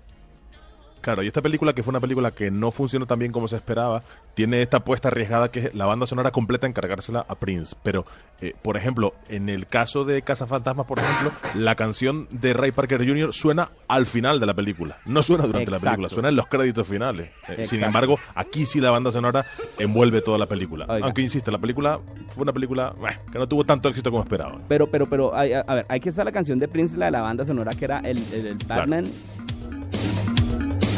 Claro, 1.04 1.22
y 1.22 1.26
esta 1.28 1.42
película, 1.42 1.72
que 1.74 1.82
fue 1.82 1.90
una 1.92 2.00
película 2.00 2.30
que 2.32 2.50
no 2.50 2.70
funcionó 2.70 3.06
tan 3.06 3.18
bien 3.18 3.30
como 3.30 3.46
se 3.46 3.56
esperaba, 3.56 4.02
tiene 4.34 4.62
esta 4.62 4.78
apuesta 4.78 5.08
arriesgada 5.08 5.50
que 5.50 5.58
es 5.60 5.74
la 5.74 5.86
banda 5.86 6.06
sonora 6.06 6.30
completa 6.32 6.66
encargársela 6.66 7.24
a 7.28 7.34
Prince. 7.36 7.76
Pero, 7.82 8.04
eh, 8.40 8.54
por 8.62 8.76
ejemplo, 8.76 9.14
en 9.28 9.48
el 9.48 9.66
caso 9.66 10.04
de 10.04 10.22
Casa 10.22 10.46
Fantasmas, 10.46 10.86
por 10.86 10.98
ejemplo, 10.98 11.30
la 11.54 11.74
canción 11.76 12.26
de 12.30 12.52
Ray 12.54 12.72
Parker 12.72 13.06
Jr. 13.06 13.32
suena 13.32 13.70
al 13.86 14.06
final 14.06 14.40
de 14.40 14.46
la 14.46 14.54
película. 14.54 14.96
No 15.04 15.22
suena 15.22 15.44
durante 15.46 15.70
la 15.70 15.78
película, 15.78 16.08
suena 16.08 16.30
en 16.30 16.36
los 16.36 16.46
créditos 16.46 16.86
finales. 16.88 17.30
Eh, 17.48 17.66
sin 17.66 17.84
embargo, 17.84 18.18
aquí 18.34 18.66
sí 18.66 18.80
la 18.80 18.90
banda 18.90 19.12
sonora 19.12 19.44
envuelve 19.78 20.22
toda 20.22 20.38
la 20.38 20.46
película. 20.46 20.86
Oiga. 20.88 21.04
Aunque, 21.06 21.22
insisto, 21.22 21.50
la 21.50 21.58
película 21.58 22.00
fue 22.30 22.42
una 22.42 22.52
película 22.52 22.94
eh, 23.08 23.18
que 23.30 23.38
no 23.38 23.46
tuvo 23.46 23.64
tanto 23.64 23.88
éxito 23.88 24.10
como 24.10 24.22
esperaba. 24.22 24.58
Pero, 24.68 24.86
pero, 24.88 25.06
pero, 25.08 25.36
hay- 25.36 25.52
a, 25.52 25.60
a 25.60 25.74
ver, 25.74 25.86
hay 25.88 26.00
que 26.00 26.08
estar 26.08 26.24
la 26.24 26.32
canción 26.32 26.58
de 26.58 26.66
Prince, 26.66 26.96
la 26.96 27.06
de 27.06 27.10
la 27.12 27.20
banda 27.20 27.44
sonora, 27.44 27.72
que 27.72 27.84
era 27.84 27.98
el, 28.00 28.16
el, 28.32 28.46
el 28.46 28.56
Claro. 28.58 28.86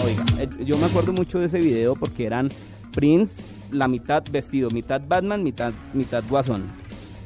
Oiga, 0.07 0.25
eh, 0.39 0.49
yo 0.65 0.79
me 0.79 0.87
acuerdo 0.87 1.13
mucho 1.13 1.39
de 1.41 1.47
ese 1.47 1.59
video 1.59 1.95
porque 1.97 2.27
eran 2.27 2.49
Prince, 2.95 3.43
la 3.73 3.89
mitad 3.89 4.23
vestido, 4.31 4.71
mitad 4.71 5.01
Batman, 5.07 5.43
mitad, 5.43 5.73
mitad 5.95 6.23
Guasón. 6.29 6.65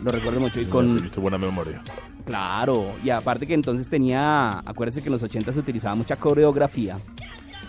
Lo 0.03 0.11
recuerdo 0.11 0.41
mucho. 0.41 0.61
Y 0.61 0.65
con, 0.65 1.11
buena 1.17 1.37
memoria. 1.39 1.83
Claro, 2.25 2.93
y 3.05 3.11
aparte 3.11 3.47
que 3.47 3.55
entonces 3.55 3.89
tenía, 3.89 4.49
acuérdese 4.65 5.03
que 5.03 5.09
en 5.09 5.13
los 5.13 5.23
80 5.23 5.53
se 5.53 5.59
utilizaba 5.59 5.95
mucha 5.95 6.17
coreografía, 6.17 6.97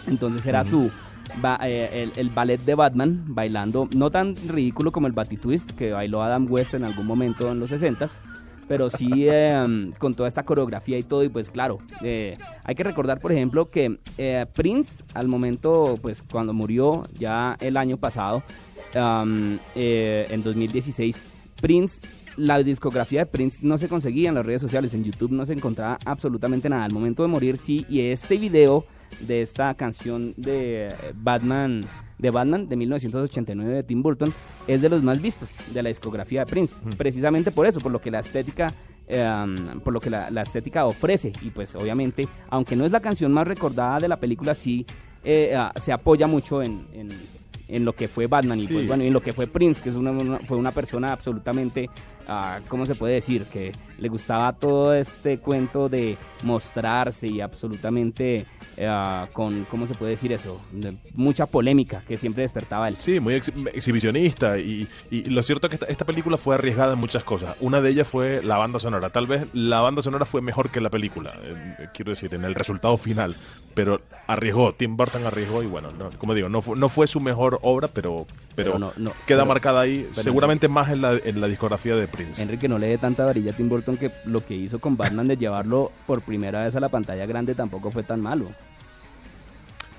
entonces 0.08 0.46
era 0.46 0.64
su, 0.64 0.92
ba- 1.42 1.60
eh, 1.64 2.04
el, 2.04 2.14
el 2.16 2.30
ballet 2.30 2.62
de 2.62 2.76
Batman 2.76 3.24
bailando, 3.28 3.90
no 3.96 4.12
tan 4.12 4.36
ridículo 4.48 4.92
como 4.92 5.08
el 5.08 5.14
Batitwist 5.14 5.72
que 5.72 5.92
bailó 5.92 6.22
Adam 6.22 6.46
West 6.50 6.74
en 6.74 6.84
algún 6.84 7.08
momento 7.08 7.52
en 7.52 7.60
los 7.60 7.72
60s, 7.72 8.10
pero 8.72 8.90
sí 8.90 9.10
eh, 9.18 9.92
con 9.98 10.14
toda 10.14 10.30
esta 10.30 10.44
coreografía 10.44 10.98
y 10.98 11.04
todo, 11.04 11.26
y 11.26 11.28
pues 11.28 11.50
claro, 11.50 11.80
eh, 12.02 12.38
hay 12.64 12.74
que 12.74 12.86
recordar 12.86 13.20
por 13.20 13.34
ejemplo 13.34 13.70
que 13.70 14.00
eh, 14.18 14.46
Prince 14.54 15.04
al 15.14 15.28
momento, 15.28 16.00
pues 16.02 16.24
cuando 16.24 16.54
murió 16.54 17.04
ya 17.20 17.58
el 17.60 17.76
año 17.76 17.98
pasado, 17.98 18.44
eh, 19.76 20.26
en 20.30 20.42
2016, 20.42 21.22
Prince, 21.62 22.00
la 22.38 22.64
discografía 22.64 23.20
de 23.20 23.26
Prince 23.26 23.60
no 23.62 23.78
se 23.78 23.90
conseguía 23.90 24.30
en 24.30 24.36
las 24.36 24.46
redes 24.46 24.62
sociales, 24.62 24.94
en 24.94 25.04
YouTube 25.04 25.32
no 25.32 25.46
se 25.46 25.52
encontraba 25.52 26.00
absolutamente 26.06 26.70
nada. 26.70 26.86
Al 26.86 26.94
momento 26.94 27.24
de 27.24 27.28
morir 27.28 27.58
sí, 27.58 27.86
y 27.90 28.00
este 28.00 28.38
video 28.38 28.86
de 29.20 29.42
esta 29.42 29.74
canción 29.76 30.34
de 30.38 30.88
eh, 30.88 30.90
Batman 31.16 31.82
de 32.18 32.30
Batman 32.30 32.68
de 32.70 32.76
1989 32.76 33.74
de 33.74 33.84
Tim 33.84 34.02
Burton 34.04 34.32
es 34.68 34.82
de 34.82 34.90
los 34.90 35.02
más 35.04 35.22
vistos 35.22 35.50
de 35.74 35.82
la 35.84 35.90
discografía 35.90 36.46
de 36.46 36.52
Prince, 36.52 36.76
precisamente 36.98 37.52
por 37.52 37.66
eso, 37.66 37.80
por 37.80 37.92
lo 37.92 38.00
que 38.00 38.12
la 38.12 38.20
estética 38.20 38.72
eh, 39.08 39.46
por 39.84 39.92
lo 39.92 40.00
que 40.00 40.10
la, 40.10 40.30
la 40.32 40.44
estética 40.44 40.86
ofrece. 40.86 41.34
Y 41.42 41.50
pues 41.50 41.76
obviamente, 41.76 42.28
aunque 42.50 42.76
no 42.76 42.86
es 42.86 42.92
la 42.92 43.00
canción 43.02 43.32
más 43.34 43.46
recordada 43.48 43.98
de 44.00 44.08
la 44.08 44.18
película, 44.20 44.54
sí 44.56 44.86
eh, 45.24 45.54
ah, 45.58 45.74
se 45.82 45.92
apoya 45.92 46.28
mucho 46.28 46.62
en, 46.64 46.86
en- 46.94 47.10
en 47.72 47.86
lo 47.86 47.94
que 47.94 48.08
fue 48.08 48.28
Batman 48.28 48.60
y 48.60 48.68
pues 48.68 48.88
bueno, 48.88 49.04
y 49.04 49.08
en 49.08 49.14
lo 49.14 49.22
que 49.22 49.34
fue 49.34 49.48
Prince, 49.48 49.82
que 49.82 49.90
es 49.90 49.96
una, 49.96 50.12
una- 50.12 50.40
fue 50.40 50.58
una 50.58 50.72
persona 50.72 51.12
absolutamente, 51.14 51.90
ah, 52.28 52.60
¿cómo 52.68 52.86
se 52.86 52.96
puede 52.96 53.14
decir? 53.16 53.46
Que 53.46 53.72
le 53.98 54.10
gustaba 54.10 54.52
todo 54.54 54.94
este 54.94 55.38
cuento 55.40 55.88
de 55.90 56.18
mostrarse 56.44 57.28
y 57.28 57.40
absolutamente 57.42 58.46
ah, 58.84 59.28
con, 59.34 59.66
¿cómo 59.66 59.88
se 59.88 59.94
puede 59.94 60.12
decir 60.12 60.32
eso? 60.32 60.60
De 60.72 60.96
mucha 61.14 61.46
polémica 61.46 62.04
que 62.08 62.18
siempre 62.18 62.44
despertaba 62.44 62.88
él. 62.88 62.98
Sí, 62.98 63.20
muy 63.20 63.36
ex- 63.36 63.52
exhibicionista 63.74 64.58
y, 64.60 64.88
y 65.10 65.24
lo 65.26 65.42
cierto 65.44 65.68
es 65.68 65.70
que 65.70 65.76
esta, 65.76 65.86
esta 65.88 66.06
película 66.06 66.38
fue 66.38 66.56
arriesgada 66.56 66.94
en 66.94 67.00
muchas 67.00 67.24
cosas. 67.24 67.56
Una 67.62 67.82
de 67.82 67.90
ellas 67.90 68.08
fue 68.08 68.42
la 68.44 68.58
banda 68.58 68.80
sonora. 68.80 69.10
Tal 69.10 69.28
vez 69.28 69.46
la 69.54 69.82
banda 69.82 70.02
sonora 70.02 70.26
fue 70.26 70.42
mejor 70.42 70.70
que 70.72 70.82
la 70.82 70.90
película, 70.90 71.34
eh, 71.44 71.88
quiero 71.94 72.12
decir, 72.12 72.34
en 72.34 72.44
el 72.44 72.56
resultado 72.56 72.98
final, 72.98 73.36
pero 73.74 74.02
arriesgó, 74.28 74.74
Tim 74.74 74.96
Burton 74.96 75.26
arriesgó 75.26 75.62
y 75.64 75.68
bueno, 75.68 75.90
no- 75.92 76.10
como 76.18 76.34
digo, 76.34 76.48
no 76.50 76.62
fue, 76.62 76.78
no 76.78 76.88
fue 76.90 77.08
su 77.08 77.20
mejor 77.20 77.60
obra, 77.64 77.88
pero, 77.88 78.26
pero, 78.56 78.74
Pero 78.74 78.80
no- 78.80 78.94
no, 78.98 79.12
queda 79.26 79.40
pero- 79.40 79.46
marcada 79.46 79.82
ahí, 79.82 80.08
seguramente 80.12 80.68
más 80.68 80.90
en 80.90 81.02
la, 81.02 81.14
en 81.14 81.42
la 81.42 81.48
discografía 81.48 81.96
de 81.96 82.08
Prince. 82.08 82.42
Enrique 82.42 82.68
no 82.68 82.78
le 82.78 82.88
dé 82.88 82.98
tanta 82.98 83.26
varilla 83.26 83.52
a 83.52 83.56
Tim 83.56 83.68
Burton 83.70 83.98
que 83.98 84.12
lo 84.26 84.46
que 84.46 84.54
hizo 84.56 84.80
con 84.80 84.96
Batman 84.98 85.28
de 85.28 85.38
llevarlo 85.38 85.92
por 86.08 86.22
primera 86.22 86.64
vez 86.64 86.76
a 86.76 86.80
la 86.80 86.90
pantalla 86.90 87.26
grande 87.26 87.56
tampoco 87.56 87.92
fue 87.92 88.04
tan 88.04 88.22
malo. 88.22 88.46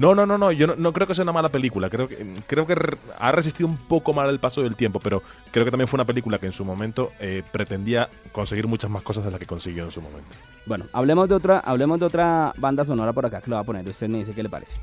No, 0.02 0.16
no, 0.16 0.26
no, 0.26 0.36
no, 0.36 0.50
yo 0.50 0.66
no, 0.66 0.92
creo 0.92 1.06
que 1.06 1.14
sea 1.14 1.22
una 1.22 1.30
mala 1.30 1.48
película. 1.48 1.88
Creo 1.88 2.08
que, 2.08 2.34
creo 2.48 2.66
que 2.66 2.74
ha 3.20 3.30
resistido 3.30 3.68
un 3.68 3.76
poco 3.76 4.12
mal 4.12 4.28
el 4.30 4.40
paso 4.40 4.60
del 4.60 4.74
tiempo, 4.74 4.98
pero 4.98 5.22
creo 5.52 5.64
que 5.64 5.70
también 5.70 5.86
fue 5.86 5.96
una 5.96 6.04
película 6.04 6.38
que 6.38 6.46
en 6.46 6.52
su 6.52 6.64
momento 6.64 7.12
eh, 7.20 7.44
pretendía 7.52 8.08
conseguir 8.32 8.66
muchas 8.66 8.90
más 8.90 9.04
cosas 9.04 9.24
de 9.24 9.30
las 9.30 9.38
que 9.38 9.46
consiguió 9.46 9.84
en 9.84 9.92
su 9.92 10.02
momento. 10.02 10.34
Bueno, 10.66 10.86
hablemos 10.92 11.28
de 11.28 11.36
otra, 11.36 11.60
hablemos 11.60 12.00
de 12.00 12.06
otra 12.06 12.52
banda 12.56 12.84
sonora 12.84 13.12
por 13.12 13.26
acá 13.26 13.40
que 13.40 13.50
lo 13.50 13.54
va 13.54 13.62
a 13.62 13.64
poner. 13.64 13.88
Usted 13.88 14.08
me 14.08 14.18
dice 14.18 14.32
qué 14.32 14.42
le 14.42 14.48
parece. 14.48 14.76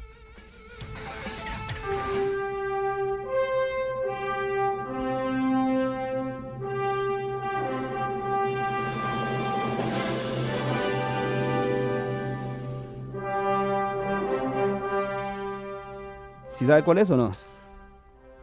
Sabe 16.69 16.83
cuál 16.83 16.97
es 16.99 17.09
o 17.09 17.17
no? 17.17 17.31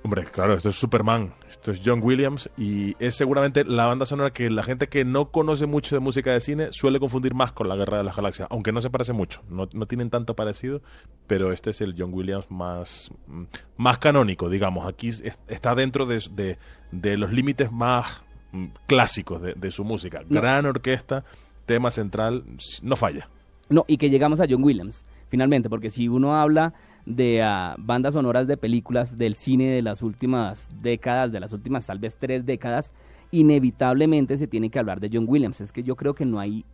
Hombre, 0.02 0.23
claro, 0.25 0.54
esto 0.54 0.68
es 0.68 0.76
Superman, 0.76 1.35
esto 1.49 1.73
es 1.73 1.80
John 1.85 1.99
Williams 2.00 2.49
y 2.56 2.95
es 3.04 3.16
seguramente 3.16 3.64
la 3.64 3.87
banda 3.87 4.06
sonora 4.06 4.33
que 4.33 4.49
la 4.50 4.62
gente 4.62 4.88
que 4.88 5.04
no 5.04 5.33
conoce 5.33 5.66
mucho 5.66 5.97
de 5.97 6.00
música 6.00 6.30
de 6.33 6.38
cine 6.38 6.68
suele 6.71 7.00
confundir 7.00 7.35
más 7.35 7.50
con 7.50 7.68
la 7.68 7.75
Guerra 7.75 7.99
de 7.99 8.04
las 8.04 8.14
Galaxias, 8.14 8.47
aunque 8.52 8.71
no 8.71 8.80
se 8.80 8.88
parece 8.88 9.12
mucho, 9.12 9.42
no, 9.50 9.66
no 9.73 9.87
tienen 9.87 10.09
tanto 10.11 10.37
parecido, 10.37 10.80
pero 11.26 11.50
este 11.52 11.71
es 11.71 11.80
el 11.80 11.97
John 11.99 12.14
Williams 12.14 12.49
más, 12.52 13.11
mm, 13.26 13.42
más 13.78 13.99
canónico, 13.99 14.49
digamos, 14.49 14.87
aquí 14.87 15.09
es- 15.09 15.25
está 15.49 15.75
dentro 15.75 16.06
de, 16.06 16.23
de- 16.30 16.59
de 16.92 17.16
los 17.16 17.33
límites 17.33 17.73
más 17.73 18.23
mm, 18.52 18.66
clásicos 18.87 19.42
de, 19.42 19.54
de 19.54 19.71
su 19.73 19.83
música. 19.83 20.21
No. 20.28 20.40
Gran 20.40 20.66
orquesta, 20.66 21.25
tema 21.64 21.90
central, 21.90 22.45
no 22.80 22.95
falla. 22.95 23.28
No, 23.68 23.85
y 23.88 23.97
que 23.97 24.09
llegamos 24.09 24.40
a 24.40 24.47
John 24.49 24.62
Williams, 24.62 25.04
finalmente, 25.30 25.68
porque 25.68 25.90
si 25.90 26.06
uno 26.06 26.37
habla 26.37 26.75
de 27.06 27.42
ah, 27.42 27.76
bandas 27.78 28.14
sonoras 28.14 28.46
de 28.46 28.56
películas 28.56 29.16
del 29.16 29.36
cine 29.36 29.70
de 29.70 29.82
las 29.82 30.02
últimas 30.02 30.68
décadas, 30.82 31.32
de 31.32 31.40
las 31.40 31.52
últimas 31.52 31.86
tal 31.86 31.98
vez 32.00 32.16
tres 32.18 32.44
décadas, 32.44 32.92
inevitablemente 33.30 34.36
se 34.36 34.46
tiene 34.46 34.70
que 34.70 34.78
hablar 34.78 35.00
de 35.00 35.10
John 35.12 35.25
Williams. 35.28 35.60
Es 35.60 35.72
que 35.72 35.82
yo 35.82 35.96
creo 35.96 36.14
que 36.14 36.26
no 36.26 36.40
hay 36.40 36.64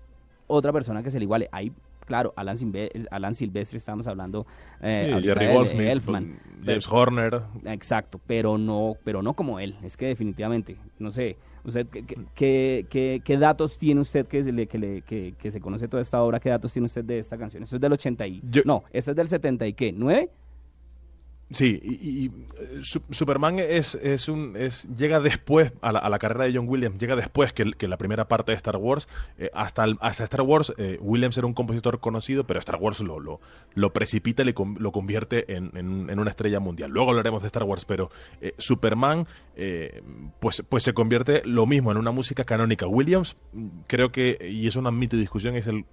otra 0.46 0.72
persona 0.72 1.02
que 1.02 1.10
se 1.10 1.18
le 1.18 1.24
iguale. 1.24 1.48
Hay, 1.52 1.72
claro, 2.04 2.32
Alan, 2.36 2.56
Silve- 2.56 2.90
Alan 3.10 3.34
Silvestre, 3.34 3.78
estamos 3.78 4.06
hablando 4.06 4.46
eh, 4.80 5.12
Sí, 5.16 5.22
Jerry 5.22 5.52
Goldsmith, 5.52 5.88
Elfman. 5.88 6.38
James 6.64 6.86
Horner, 6.90 7.40
Exacto, 7.64 8.20
pero 8.26 8.58
no, 8.58 8.94
pero 9.04 9.22
no 9.22 9.34
como 9.34 9.58
él. 9.60 9.76
Es 9.82 9.96
que 9.96 10.06
definitivamente, 10.06 10.76
no 10.98 11.10
sé, 11.10 11.36
usted 11.64 11.86
qué, 12.34 12.86
qué- 12.88 13.20
qué, 13.24 13.38
datos 13.38 13.78
tiene 13.78 14.00
usted 14.00 14.26
que, 14.26 14.42
le, 14.42 14.66
que, 14.66 14.78
le- 14.78 15.02
que, 15.02 15.34
que 15.38 15.50
se 15.50 15.60
conoce 15.60 15.88
toda 15.88 16.02
esta 16.02 16.22
obra? 16.22 16.38
¿Qué 16.40 16.50
datos 16.50 16.72
tiene 16.72 16.86
usted 16.86 17.04
de 17.04 17.18
esta 17.18 17.36
canción? 17.38 17.62
Esto 17.62 17.76
es 17.76 17.82
del 17.82 17.92
80 17.92 18.26
y... 18.26 18.42
Yo- 18.50 18.62
no, 18.64 18.84
esta 18.92 19.10
es 19.12 19.16
del 19.16 19.28
70 19.28 19.66
y 19.66 19.72
qué, 19.72 19.94
¿9? 19.94 20.28
Sí, 21.52 21.80
y, 21.82 21.92
y, 22.08 22.26
eh, 22.26 22.78
Su- 22.82 23.02
Superman 23.10 23.58
es, 23.58 23.94
es 23.96 24.28
un 24.28 24.56
es 24.56 24.88
llega 24.96 25.20
después 25.20 25.72
a 25.82 25.92
la, 25.92 25.98
a 25.98 26.08
la 26.08 26.18
carrera 26.18 26.44
de 26.44 26.54
John 26.56 26.66
Williams, 26.68 26.98
llega 26.98 27.14
después 27.14 27.52
que, 27.52 27.72
que 27.72 27.88
la 27.88 27.98
primera 27.98 28.26
parte 28.26 28.52
de 28.52 28.56
Star 28.56 28.76
Wars. 28.76 29.06
Eh, 29.38 29.50
hasta, 29.52 29.84
hasta 30.00 30.24
Star 30.24 30.40
Wars, 30.42 30.72
eh, 30.78 30.98
Williams 31.00 31.36
era 31.36 31.46
un 31.46 31.52
compositor 31.54 32.00
conocido, 32.00 32.46
pero 32.46 32.58
Star 32.58 32.76
Wars 32.76 33.00
lo, 33.00 33.20
lo, 33.20 33.92
precipita 33.92 34.42
y 34.42 34.54
lo 34.78 34.92
convierte 34.92 35.54
en, 35.54 35.70
en- 35.76 36.18
una 36.18 36.30
estrella 36.30 36.58
mundial. 36.58 36.90
Luego 36.90 37.10
hablaremos 37.10 37.42
de 37.42 37.48
Star 37.48 37.64
Wars, 37.64 37.84
pero 37.84 38.10
eh, 38.40 38.54
Superman 38.58 39.26
eh, 39.56 40.02
pues, 40.40 40.64
pues 40.68 40.82
se 40.84 40.94
convierte 40.94 41.42
lo 41.44 41.66
mismo 41.66 41.90
en 41.92 41.98
una 41.98 42.12
música 42.12 42.44
canónica. 42.44 42.86
Williams, 42.86 43.36
mm, 43.52 43.66
creo 43.86 44.10
que, 44.10 44.38
y 44.50 44.66
es 44.66 44.76
una 44.76 44.90
mito 44.90 45.16
discusión, 45.16 45.54
es 45.56 45.66
el 45.66 45.84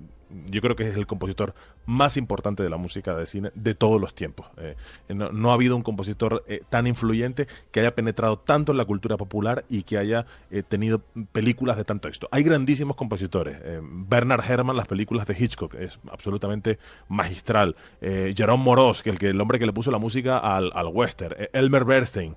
yo 0.48 0.62
creo 0.62 0.76
que 0.76 0.88
es 0.88 0.96
el 0.96 1.08
compositor 1.08 1.54
más 1.86 2.18
importante 2.18 2.64
de 2.64 2.70
la 2.70 2.78
música 2.78 3.16
de 3.16 3.26
cine 3.26 3.52
de 3.56 3.74
todos 3.74 4.00
los 4.00 4.14
tiempos. 4.14 4.48
Eh, 4.58 4.76
no, 5.10 5.52
ha 5.52 5.54
habido 5.54 5.76
un 5.76 5.82
compositor 5.82 6.44
eh, 6.48 6.62
tan 6.70 6.88
influyente 6.88 7.48
que 7.72 7.80
haya 7.80 7.96
penetrado 7.96 8.38
tanto 8.38 8.72
en 8.72 8.78
la 8.78 8.86
cultura 8.86 9.18
popular 9.18 9.66
y 9.70 9.84
que 9.84 9.98
haya 9.98 10.26
eh, 10.52 10.64
tenido 10.64 11.02
películas 11.32 11.78
de 11.78 11.86
tanto 11.86 12.08
éxito. 12.08 12.28
Hay 12.32 12.44
grandísimos 12.44 12.96
compositores. 12.96 13.58
Bernard 13.82 14.44
Herrmann, 14.50 14.78
las 14.78 14.88
películas 14.88 15.26
de 15.26 15.36
Hitchcock, 15.38 15.76
es 15.76 16.00
absolutamente 16.12 16.80
magistral. 17.08 17.76
Jerome 18.02 18.64
Moros, 18.64 19.02
que 19.02 19.10
el, 19.10 19.20
que 19.20 19.30
el 19.30 19.42
hombre 19.42 19.60
que 19.60 19.66
le 19.66 19.74
puso 19.74 19.92
la 19.92 19.98
música 19.98 20.38
al, 20.38 20.72
al 20.74 20.88
western. 20.88 21.36
Elmer 21.54 21.86
Bernstein. 21.86 22.36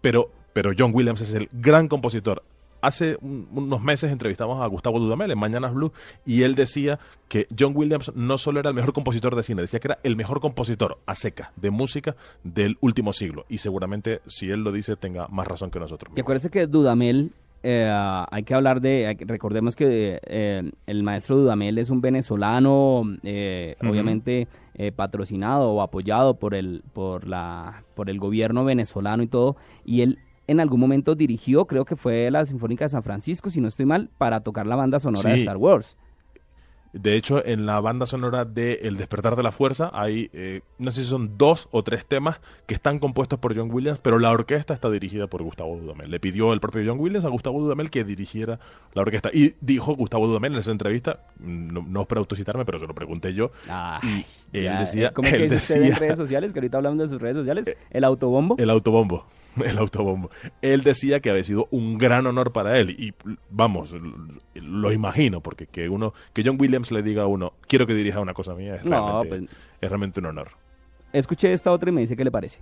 Pero, 0.00 0.30
pero 0.52 0.72
John 0.76 0.92
Williams 0.94 1.20
es 1.20 1.32
el 1.34 1.48
gran 1.52 1.88
compositor 1.88 2.42
hace 2.82 3.16
un- 3.20 3.46
unos 3.52 3.82
meses 3.82 4.10
entrevistamos 4.10 4.60
a 4.62 4.66
Gustavo 4.66 4.98
Dudamel 4.98 5.30
en 5.30 5.38
Mañanas 5.38 5.72
Blue 5.74 5.92
y 6.26 6.42
él 6.42 6.54
decía 6.54 6.98
que 7.28 7.46
John 7.56 7.72
Williams 7.76 8.12
no 8.14 8.38
solo 8.38 8.60
era 8.60 8.70
el 8.70 8.74
mejor 8.76 8.92
compositor 8.92 9.36
de 9.36 9.42
cine, 9.42 9.62
decía 9.62 9.80
que 9.80 9.88
era 9.88 9.98
el 10.02 10.16
mejor 10.16 10.40
compositor 10.40 10.98
a 11.06 11.14
seca 11.14 11.52
de 11.56 11.70
música 11.70 12.16
del 12.44 12.76
último 12.80 13.12
siglo. 13.12 13.44
Y 13.48 13.58
seguramente, 13.58 14.20
si 14.26 14.50
él 14.50 14.64
lo 14.64 14.72
dice, 14.72 14.96
tenga 14.96 15.28
más 15.28 15.46
razón 15.46 15.70
que 15.70 15.78
nosotros. 15.78 16.12
Y 16.16 16.20
acuérdense 16.20 16.50
que 16.50 16.66
Dudamel, 16.66 17.32
eh, 17.62 17.88
hay 18.30 18.42
que 18.42 18.54
hablar 18.54 18.80
de, 18.80 19.16
recordemos 19.26 19.76
que 19.76 20.18
eh, 20.24 20.70
el 20.86 21.02
maestro 21.02 21.36
Dudamel 21.36 21.76
es 21.78 21.90
un 21.90 22.00
venezolano, 22.00 23.02
eh, 23.22 23.76
Ujú. 23.80 23.90
obviamente 23.92 24.48
eh, 24.74 24.92
patrocinado 24.92 25.70
o 25.70 25.82
apoyado 25.82 26.34
por 26.34 26.54
el, 26.54 26.82
por, 26.94 27.26
la, 27.28 27.84
por 27.94 28.08
el 28.08 28.18
gobierno 28.18 28.64
venezolano 28.64 29.22
y 29.22 29.26
todo, 29.26 29.56
y 29.84 30.00
él 30.00 30.18
en 30.50 30.60
algún 30.60 30.80
momento 30.80 31.14
dirigió, 31.14 31.66
creo 31.66 31.84
que 31.84 31.96
fue 31.96 32.30
la 32.30 32.44
Sinfónica 32.44 32.84
de 32.84 32.88
San 32.88 33.02
Francisco, 33.02 33.50
si 33.50 33.60
no 33.60 33.68
estoy 33.68 33.86
mal, 33.86 34.10
para 34.18 34.40
tocar 34.40 34.66
la 34.66 34.76
banda 34.76 34.98
sonora 34.98 35.30
de. 35.30 35.40
Star 35.40 35.56
Wars. 35.56 35.96
De 36.92 37.14
hecho, 37.14 37.46
en 37.46 37.66
la 37.66 37.80
banda 37.80 38.04
sonora 38.04 38.44
de 38.44 38.80
El 38.82 38.96
despertar 38.96 39.36
de 39.36 39.44
la 39.44 39.52
fuerza 39.52 39.92
hay, 39.94 40.28
eh, 40.32 40.62
no 40.76 40.90
sé 40.90 41.04
si 41.04 41.08
son 41.08 41.38
dos 41.38 41.68
o 41.70 41.84
tres 41.84 42.04
temas 42.04 42.40
que 42.66 42.74
están 42.74 42.98
compuestos 42.98 43.38
por 43.38 43.56
John 43.56 43.70
Williams, 43.70 44.00
pero 44.00 44.18
la 44.18 44.32
orquesta 44.32 44.74
está 44.74 44.90
dirigida 44.90 45.28
por 45.28 45.40
Gustavo 45.44 45.76
Dudamel. 45.76 46.10
Le 46.10 46.18
pidió 46.18 46.52
el 46.52 46.58
propio 46.58 46.82
John 46.84 46.98
Williams 46.98 47.24
a 47.24 47.28
Gustavo 47.28 47.60
Dudamel 47.62 47.90
que 47.90 48.02
dirigiera 48.02 48.58
la 48.92 49.02
orquesta. 49.02 49.30
Y 49.32 49.54
dijo 49.60 49.94
Gustavo 49.94 50.26
Dudamel 50.26 50.54
en 50.54 50.58
esa 50.58 50.72
entrevista, 50.72 51.20
no, 51.38 51.84
no 51.88 52.00
es 52.00 52.06
para 52.08 52.18
autocitarme, 52.18 52.64
pero 52.64 52.80
se 52.80 52.88
lo 52.88 52.94
pregunté 52.96 53.34
yo, 53.34 53.52
Ay, 53.68 54.26
y 54.52 54.58
él 54.58 54.64
ya, 54.64 54.80
decía, 54.80 55.06
eh, 55.08 55.12
¿Cómo 55.14 55.28
que 55.28 55.36
él 55.36 55.42
dice 55.42 55.56
usted 55.58 55.76
en 55.76 55.82
decía- 55.82 55.98
redes 56.00 56.18
sociales? 56.18 56.52
Que 56.52 56.58
ahorita 56.58 56.76
hablamos 56.78 56.98
de 56.98 57.08
sus 57.08 57.22
redes 57.22 57.36
sociales. 57.36 57.66
¿El 57.90 58.02
autobombo? 58.02 58.56
El 58.58 58.68
autobombo. 58.68 59.26
El 59.64 59.78
autobombo. 59.78 60.30
Él 60.62 60.82
decía 60.82 61.20
que 61.20 61.30
había 61.30 61.44
sido 61.44 61.68
un 61.70 61.98
gran 61.98 62.26
honor 62.26 62.52
para 62.52 62.78
él. 62.78 62.90
Y 62.90 63.14
vamos, 63.50 63.94
lo 64.54 64.92
imagino, 64.92 65.40
porque 65.40 65.66
que 65.66 65.88
uno, 65.88 66.14
que 66.32 66.42
John 66.44 66.56
Williams 66.60 66.92
le 66.92 67.02
diga 67.02 67.22
a 67.22 67.26
uno, 67.26 67.52
quiero 67.66 67.86
que 67.86 67.94
dirija 67.94 68.20
una 68.20 68.34
cosa 68.34 68.54
mía, 68.54 68.76
es, 68.76 68.84
No, 68.84 69.22
realmente, 69.22 69.28
pues- 69.48 69.60
es 69.80 69.88
realmente 69.88 70.20
un 70.20 70.26
honor. 70.26 70.48
Escuché 71.12 71.52
esta 71.52 71.72
otra 71.72 71.90
y 71.90 71.92
me 71.92 72.00
dice 72.02 72.16
qué 72.16 72.24
le 72.24 72.30
parece. 72.30 72.60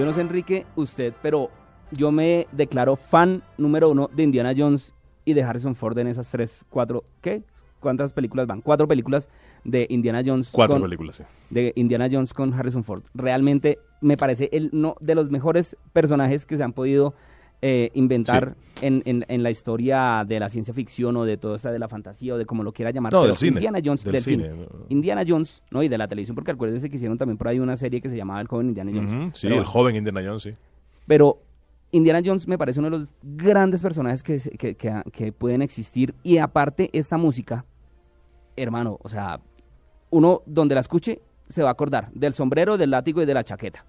Yo 0.00 0.06
no 0.06 0.14
sé, 0.14 0.22
Enrique, 0.22 0.64
usted, 0.76 1.12
pero 1.20 1.50
yo 1.90 2.10
me 2.10 2.46
declaro 2.52 2.96
fan 2.96 3.42
número 3.58 3.90
uno 3.90 4.08
de 4.10 4.22
Indiana 4.22 4.54
Jones 4.56 4.94
y 5.26 5.34
de 5.34 5.42
Harrison 5.42 5.76
Ford 5.76 5.98
en 5.98 6.06
esas 6.06 6.26
tres, 6.30 6.58
cuatro, 6.70 7.04
¿qué? 7.20 7.42
¿Cuántas 7.80 8.14
películas 8.14 8.46
van? 8.46 8.62
Cuatro 8.62 8.88
películas 8.88 9.28
de 9.62 9.86
Indiana 9.90 10.22
Jones. 10.24 10.48
Cuatro 10.52 10.76
con- 10.76 10.84
películas, 10.84 11.16
sí. 11.16 11.24
de 11.50 11.74
Indiana 11.76 12.08
Jones 12.10 12.32
con 12.32 12.54
Harrison 12.54 12.82
Ford. 12.82 13.02
Realmente 13.12 13.78
me 14.00 14.16
parece 14.16 14.48
el, 14.52 14.70
uno 14.72 14.96
de 15.00 15.14
los 15.14 15.30
mejores 15.30 15.76
personajes 15.92 16.46
que 16.46 16.56
se 16.56 16.62
han 16.62 16.72
podido 16.72 17.12
eh, 17.62 17.90
inventar 17.94 18.56
en, 18.80 19.02
en- 19.04 19.24
en 19.28 19.42
la 19.42 19.50
historia 19.50 20.24
de 20.26 20.40
la 20.40 20.48
ciencia 20.48 20.72
ficción 20.72 21.16
o 21.16 21.24
de 21.24 21.36
toda 21.36 21.56
esa 21.56 21.70
de 21.70 21.78
la 21.78 21.88
fantasía 21.88 22.34
o 22.34 22.38
de 22.38 22.46
como 22.46 22.62
lo 22.62 22.72
quiera 22.72 22.90
llamar. 22.90 23.12
No, 23.12 23.24
del 23.26 23.36
cine. 23.36 23.56
Indiana 23.58 23.80
Jones, 23.84 24.02
Del 24.04 24.12
del 24.14 24.22
cine. 24.22 24.50
Indiana 24.88 25.22
Jones, 25.26 25.62
¿no? 25.70 25.82
Y 25.82 25.88
de 25.88 25.98
la 25.98 26.08
televisión, 26.08 26.34
porque 26.34 26.52
acuérdense 26.52 26.88
que 26.88 26.96
hicieron 26.96 27.18
también 27.18 27.36
por 27.36 27.48
ahí 27.48 27.58
una 27.58 27.76
serie 27.76 28.00
que 28.00 28.08
se 28.08 28.16
llamaba 28.16 28.40
El 28.40 28.48
joven 28.48 28.68
Indiana 28.68 28.90
Jones. 28.94 29.36
Sí, 29.38 29.48
Pero 29.48 29.60
el 29.60 29.66
joven 29.66 29.96
Indiana 29.96 30.22
Jones, 30.24 30.42
sí. 30.42 30.54
Pero 31.06 31.42
Indiana 31.92 32.20
Jones 32.24 32.46
me 32.48 32.56
parece 32.56 32.78
uno 32.80 32.88
de 32.90 32.98
los 33.00 33.08
grandes 33.22 33.82
personajes 33.82 34.22
que, 34.22 34.38
que, 34.56 34.74
que- 34.76 35.02
que 35.12 35.32
pueden 35.32 35.60
existir. 35.60 36.14
Y 36.22 36.38
aparte, 36.38 36.88
esta 36.92 37.16
música, 37.18 37.64
hermano, 38.56 38.98
o 39.02 39.08
sea, 39.08 39.40
uno 40.10 40.42
donde 40.46 40.74
la 40.74 40.80
escuche 40.80 41.20
se 41.48 41.62
va 41.62 41.68
a 41.68 41.72
acordar 41.72 42.10
del 42.12 42.32
sombrero, 42.32 42.78
del 42.78 42.90
látigo 42.90 43.22
y 43.22 43.26
de 43.26 43.34
la 43.34 43.44
chaqueta. 43.44 43.84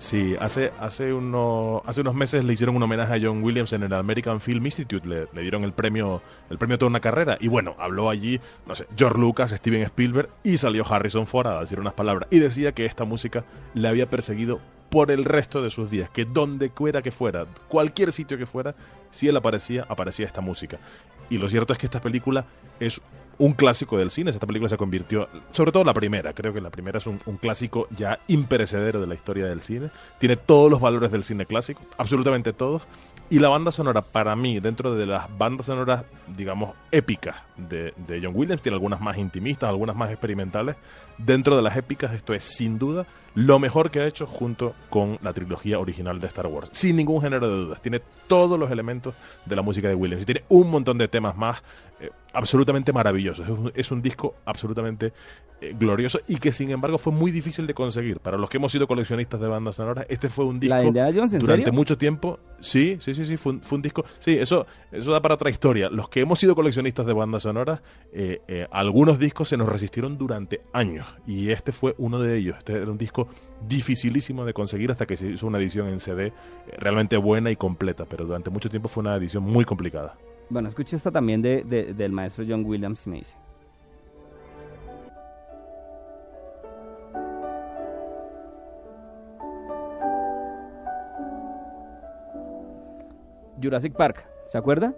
Sí, 0.00 0.34
hace, 0.40 0.72
hace, 0.80 1.12
uno, 1.12 1.82
hace 1.84 2.00
unos 2.00 2.14
meses 2.14 2.42
le 2.42 2.54
hicieron 2.54 2.74
un 2.74 2.82
homenaje 2.82 3.12
a 3.12 3.18
John 3.20 3.42
Williams 3.42 3.74
en 3.74 3.82
el 3.82 3.92
American 3.92 4.40
Film 4.40 4.64
Institute, 4.64 5.06
le, 5.06 5.28
le 5.30 5.42
dieron 5.42 5.62
el 5.62 5.74
premio, 5.74 6.22
el 6.48 6.56
premio 6.56 6.78
toda 6.78 6.88
una 6.88 7.00
carrera. 7.00 7.36
Y 7.38 7.48
bueno, 7.48 7.76
habló 7.78 8.08
allí, 8.08 8.40
no 8.66 8.74
sé, 8.74 8.86
George 8.96 9.18
Lucas, 9.18 9.50
Steven 9.50 9.82
Spielberg 9.82 10.30
y 10.42 10.56
salió 10.56 10.90
Harrison 10.90 11.26
Ford 11.26 11.48
a 11.48 11.60
decir 11.60 11.78
unas 11.78 11.92
palabras. 11.92 12.28
Y 12.30 12.38
decía 12.38 12.72
que 12.72 12.86
esta 12.86 13.04
música 13.04 13.44
le 13.74 13.88
había 13.88 14.08
perseguido 14.08 14.58
por 14.88 15.10
el 15.10 15.26
resto 15.26 15.60
de 15.60 15.70
sus 15.70 15.90
días, 15.90 16.08
que 16.08 16.24
donde 16.24 16.70
fuera 16.70 17.02
que 17.02 17.12
fuera, 17.12 17.44
cualquier 17.68 18.10
sitio 18.10 18.38
que 18.38 18.46
fuera, 18.46 18.74
si 19.10 19.28
él 19.28 19.36
aparecía, 19.36 19.84
aparecía 19.86 20.24
esta 20.24 20.40
música. 20.40 20.78
Y 21.28 21.36
lo 21.36 21.46
cierto 21.50 21.74
es 21.74 21.78
que 21.78 21.86
esta 21.86 22.00
película 22.00 22.46
es 22.80 23.02
un 23.40 23.52
clásico 23.52 23.98
del 23.98 24.10
cine. 24.10 24.30
Esta 24.30 24.46
película 24.46 24.68
se 24.68 24.76
convirtió, 24.76 25.28
sobre 25.52 25.72
todo 25.72 25.82
la 25.82 25.94
primera, 25.94 26.34
creo 26.34 26.52
que 26.52 26.60
la 26.60 26.70
primera 26.70 26.98
es 26.98 27.06
un, 27.06 27.20
un 27.24 27.38
clásico 27.38 27.88
ya 27.96 28.20
imperecedero 28.28 29.00
de 29.00 29.06
la 29.06 29.14
historia 29.14 29.46
del 29.46 29.62
cine. 29.62 29.90
Tiene 30.18 30.36
todos 30.36 30.70
los 30.70 30.80
valores 30.80 31.10
del 31.10 31.24
cine 31.24 31.46
clásico, 31.46 31.80
absolutamente 31.96 32.52
todos. 32.52 32.82
Y 33.30 33.38
la 33.38 33.48
banda 33.48 33.70
sonora, 33.70 34.02
para 34.02 34.34
mí, 34.34 34.58
dentro 34.58 34.96
de 34.96 35.06
las 35.06 35.26
bandas 35.38 35.66
sonoras, 35.66 36.04
digamos, 36.26 36.74
épicas 36.90 37.36
de, 37.56 37.94
de 37.96 38.20
John 38.20 38.32
Williams, 38.34 38.60
tiene 38.60 38.74
algunas 38.74 39.00
más 39.00 39.18
intimistas, 39.18 39.68
algunas 39.68 39.94
más 39.94 40.10
experimentales. 40.10 40.74
Dentro 41.16 41.54
de 41.54 41.62
las 41.62 41.76
épicas, 41.76 42.12
esto 42.12 42.34
es 42.34 42.42
sin 42.42 42.76
duda 42.76 43.06
lo 43.34 43.60
mejor 43.60 43.92
que 43.92 44.00
ha 44.00 44.06
hecho 44.06 44.26
junto 44.26 44.74
con 44.88 45.18
la 45.22 45.32
trilogía 45.32 45.78
original 45.78 46.20
de 46.20 46.26
Star 46.26 46.48
Wars. 46.48 46.70
Sin 46.72 46.96
ningún 46.96 47.22
género 47.22 47.48
de 47.48 47.56
dudas. 47.66 47.80
Tiene 47.80 48.02
todos 48.26 48.58
los 48.58 48.70
elementos 48.70 49.14
de 49.46 49.54
la 49.54 49.62
música 49.62 49.88
de 49.88 49.94
Williams. 49.94 50.22
Y 50.22 50.26
tiene 50.26 50.42
un 50.48 50.68
montón 50.68 50.98
de 50.98 51.06
temas 51.06 51.36
más 51.36 51.62
eh, 52.00 52.10
absolutamente 52.32 52.92
maravillosos. 52.92 53.46
Es 53.46 53.58
un, 53.58 53.72
es 53.74 53.90
un 53.92 54.02
disco 54.02 54.34
absolutamente 54.44 55.12
eh, 55.60 55.74
glorioso 55.78 56.20
y 56.28 56.36
que 56.36 56.52
sin 56.52 56.70
embargo 56.70 56.98
fue 56.98 57.12
muy 57.12 57.30
difícil 57.30 57.66
de 57.66 57.74
conseguir. 57.74 58.20
Para 58.20 58.36
los 58.38 58.48
que 58.50 58.56
hemos 58.58 58.72
sido 58.72 58.86
coleccionistas 58.86 59.40
de 59.40 59.46
bandas 59.48 59.76
sonoras, 59.76 60.06
este 60.08 60.28
fue 60.28 60.44
un 60.44 60.58
disco 60.60 60.74
¿La 60.76 60.80
de 60.82 60.86
Indiana 60.88 61.12
Jones, 61.14 61.34
en 61.34 61.40
durante 61.40 61.64
serio? 61.66 61.76
mucho 61.78 61.98
tiempo. 61.98 62.38
Sí, 62.60 62.98
sí, 63.00 63.14
sí, 63.14 63.24
sí, 63.24 63.36
fue 63.36 63.52
un, 63.52 63.60
fue 63.62 63.76
un 63.76 63.82
disco. 63.82 64.04
Sí, 64.18 64.36
eso, 64.38 64.66
eso 64.92 65.12
da 65.12 65.20
para 65.22 65.34
otra 65.34 65.50
historia. 65.50 65.88
Los 65.90 66.08
que 66.08 66.20
hemos 66.20 66.38
sido 66.38 66.54
coleccionistas 66.54 67.06
de 67.06 67.12
bandas 67.12 67.42
sonoras, 67.44 67.80
eh, 68.12 68.40
eh, 68.48 68.66
algunos 68.70 69.18
discos 69.18 69.48
se 69.48 69.56
nos 69.56 69.68
resistieron 69.68 70.18
durante 70.18 70.60
años 70.72 71.06
y 71.26 71.50
este 71.50 71.72
fue 71.72 71.94
uno 71.98 72.18
de 72.20 72.36
ellos. 72.36 72.56
Este 72.58 72.74
era 72.74 72.90
un 72.90 72.98
disco 72.98 73.28
dificilísimo 73.66 74.44
de 74.44 74.52
conseguir 74.52 74.90
hasta 74.90 75.06
que 75.06 75.16
se 75.16 75.26
hizo 75.26 75.46
una 75.46 75.58
edición 75.58 75.88
en 75.88 76.00
CD 76.00 76.32
realmente 76.78 77.16
buena 77.16 77.50
y 77.50 77.56
completa, 77.56 78.04
pero 78.08 78.24
durante 78.26 78.50
mucho 78.50 78.68
tiempo 78.68 78.88
fue 78.88 79.00
una 79.02 79.16
edición 79.16 79.42
muy 79.42 79.64
complicada. 79.64 80.16
Bueno, 80.50 80.68
escuche 80.68 80.96
esta 80.96 81.10
también 81.10 81.40
de, 81.42 81.62
de- 81.64 81.94
del 81.94 82.12
maestro 82.12 82.44
John 82.48 82.64
Williams, 82.64 83.06
me 83.06 83.18
dice. 83.18 83.36
Jurassic 93.62 93.94
Park, 93.94 94.26
¿se 94.46 94.58
acuerda? 94.58 94.94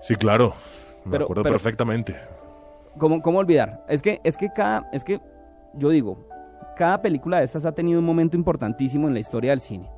Sí, 0.00 0.14
claro. 0.16 0.54
Me 1.04 1.12
Pero- 1.12 1.24
acuerdo 1.24 1.42
pero- 1.42 1.54
perfectamente. 1.54 2.16
¿Cómo, 2.98 3.22
cómo 3.22 3.38
olvidar? 3.38 3.84
Es 3.88 4.02
que, 4.02 4.20
es 4.24 4.36
que 4.36 4.48
cada, 4.52 4.88
es 4.92 5.04
que 5.04 5.20
yo 5.74 5.90
digo, 5.90 6.18
cada 6.76 7.00
película 7.00 7.38
de 7.38 7.44
estas 7.44 7.64
ha 7.64 7.72
tenido 7.72 8.00
un 8.00 8.04
momento 8.06 8.36
importantísimo 8.36 9.06
en 9.06 9.14
la 9.14 9.20
historia 9.20 9.50
del 9.50 9.60
cine. 9.60 9.88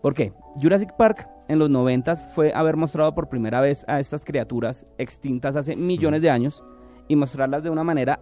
¿Por 0.00 0.14
qué? 0.14 0.32
Jurassic 0.60 0.94
Park 0.96 1.28
en 1.48 1.58
los 1.58 1.68
noventas 1.68 2.26
fue 2.34 2.52
haber 2.54 2.76
mostrado 2.76 3.14
por 3.14 3.28
primera 3.28 3.60
vez 3.60 3.84
a 3.88 4.00
estas 4.00 4.24
criaturas 4.24 4.86
extintas 4.96 5.56
hace 5.56 5.76
millones 5.76 6.22
de 6.22 6.30
años 6.30 6.64
y 7.08 7.16
mostrarlas 7.16 7.62
de 7.62 7.70
una 7.70 7.84
manera 7.84 8.20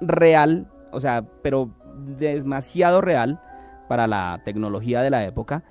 real, 0.00 0.66
o 0.92 1.00
sea, 1.00 1.22
pero 1.42 1.70
demasiado 2.18 3.00
real 3.00 3.40
para 3.88 4.06
la 4.06 4.40
tecnología 4.44 5.02
de 5.02 5.10
la 5.10 5.24
época, 5.24 5.62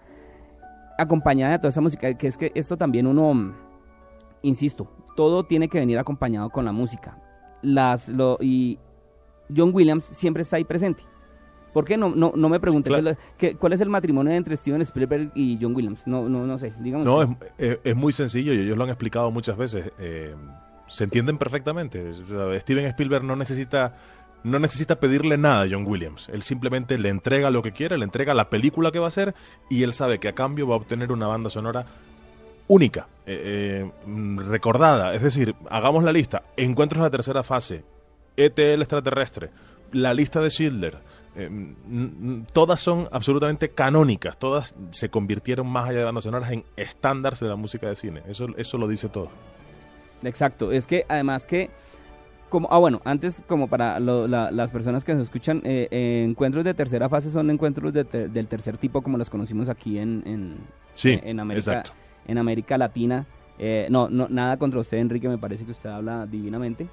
acompañada 0.98 1.54
de 1.54 1.58
toda 1.60 1.70
esa 1.70 1.82
música, 1.82 2.14
que 2.18 2.28
es 2.28 2.38
que 2.38 2.52
esto 2.56 2.78
también 2.78 3.08
uno, 3.08 3.54
insisto, 4.42 4.88
todo 5.16 5.44
tiene 5.44 5.68
que 5.68 5.80
venir 5.80 5.98
acompañado 6.00 6.50
con 6.50 6.66
la 6.66 6.72
música. 6.72 7.18
Las, 7.62 8.10
lo, 8.10 8.38
y 8.42 8.80
John 9.56 9.72
Williams 9.74 10.04
siempre 10.06 10.42
está 10.44 10.58
ahí 10.58 10.64
presente. 10.64 11.04
¿Por 11.74 11.86
qué 11.86 11.98
no, 11.98 12.10
no, 12.10 12.32
no 12.36 12.50
me 12.50 12.60
pregunté 12.60 12.90
Claro. 12.90 13.16
qué 13.38 13.56
cuál 13.56 13.74
es 13.74 13.82
el 13.82 13.90
matrimonio 13.90 14.32
entre 14.34 14.56
Steven 14.58 14.82
Spielberg 14.82 15.32
y 15.36 15.58
John 15.62 15.76
Williams? 15.76 16.08
No, 16.08 16.28
no, 16.28 16.46
no 16.48 16.58
sé, 16.58 16.74
dígame. 16.80 17.04
No, 17.04 17.22
es, 17.22 17.30
es- 17.58 17.80
es 17.84 17.96
muy 17.96 18.14
sencillo 18.14 18.54
y 18.54 18.60
ellos 18.60 18.78
lo 18.78 18.84
han 18.84 18.90
explicado 18.90 19.30
muchas 19.32 19.58
veces. 19.58 19.92
eh, 20.00 20.34
se 20.88 21.04
entienden 21.04 21.38
perfectamente. 21.38 22.14
Steven 22.62 22.86
Spielberg 22.86 23.24
no 23.26 23.36
necesita, 23.36 23.96
no 24.44 24.60
necesita 24.60 25.00
pedirle 25.00 25.38
nada 25.38 25.64
a 25.64 25.68
John 25.70 25.86
Williams. 25.86 26.30
Él 26.30 26.44
simplemente 26.44 26.98
le 26.98 27.10
entrega 27.10 27.50
lo 27.50 27.62
que 27.62 27.72
quiere, 27.72 27.98
le 27.98 28.06
entrega 28.06 28.34
la 28.34 28.50
película 28.50 28.92
que 28.92 29.00
va 29.00 29.06
a 29.06 29.10
hacer 29.10 29.36
y 29.70 29.84
él 29.84 29.94
sabe 29.94 30.20
que 30.20 30.28
a 30.30 30.34
cambio 30.34 30.68
va 30.68 30.76
a 30.76 30.78
obtener 30.78 31.12
una 31.12 31.28
banda 31.28 31.50
sonora 31.50 31.86
única, 32.68 33.08
eh, 33.26 33.84
eh, 33.86 33.92
mm, 34.06 34.50
recordada. 34.50 35.14
Es 35.14 35.22
decir, 35.22 35.56
hagamos 35.70 36.04
la 36.04 36.12
lista. 36.12 36.44
Encuentros 36.56 36.98
en 37.00 37.04
la 37.04 37.10
tercera 37.10 37.44
fase. 37.44 37.84
ETL 38.36 38.82
extraterrestre. 38.82 39.50
La 39.92 40.14
lista 40.14 40.42
de 40.42 40.50
Schindler. 40.50 40.98
eh, 41.36 41.50
mm, 41.50 41.72
mm, 41.88 42.46
todas 42.52 42.80
son 42.80 43.08
absolutamente 43.12 43.70
canónicas. 43.70 44.38
Todas 44.38 44.76
se 44.92 45.10
convirtieron 45.10 45.68
más 45.68 45.90
allá 45.90 46.00
de 46.00 46.06
bandas 46.06 46.24
sonoras 46.24 46.52
en 46.52 46.64
estándares 46.76 47.40
de 47.40 47.48
la 47.48 47.56
música 47.56 47.88
de 47.88 47.96
cine. 47.96 48.24
Eso, 48.28 48.48
eso 48.58 48.78
lo 48.78 48.88
dice 48.88 49.08
todo. 49.10 49.30
Exacto, 50.24 50.72
es 50.72 50.88
que 50.88 51.06
además 51.08 51.46
que, 51.46 51.70
como, 52.50 52.68
ah 52.72 52.78
bueno, 52.78 53.02
antes 53.06 53.42
como 53.48 53.68
para 53.68 54.00
lo- 54.00 54.28
la- 54.28 54.52
las 54.52 54.72
personas 54.72 55.04
que 55.04 55.14
nos 55.14 55.24
escuchan, 55.24 55.62
eh, 55.64 55.88
eh, 55.92 56.24
encuentros 56.28 56.64
de 56.64 56.74
tercera 56.74 57.10
fase 57.10 57.30
son 57.30 57.50
encuentros 57.50 57.94
de 57.94 58.06
ter- 58.06 58.30
del 58.30 58.48
tercer 58.48 58.78
tipo 58.78 59.02
como 59.02 59.18
los 59.18 59.30
conocimos 59.30 59.70
aquí 59.70 59.98
en, 60.00 60.24
en, 60.26 60.58
Sí, 60.94 61.12
en- 61.14 61.28
en 61.28 61.40
América, 61.40 61.72
exacto. 61.72 61.92
en 62.28 62.38
América 62.38 62.78
Latina. 62.78 63.26
Eh, 63.60 63.88
no, 63.90 64.08
no, 64.10 64.28
nada 64.30 64.58
contra 64.58 64.80
usted, 64.80 64.98
Enrique, 64.98 65.28
me 65.28 65.38
parece 65.38 65.66
que 65.66 65.72
usted 65.72 65.90
habla 65.90 66.26
divinamente. 66.28 66.88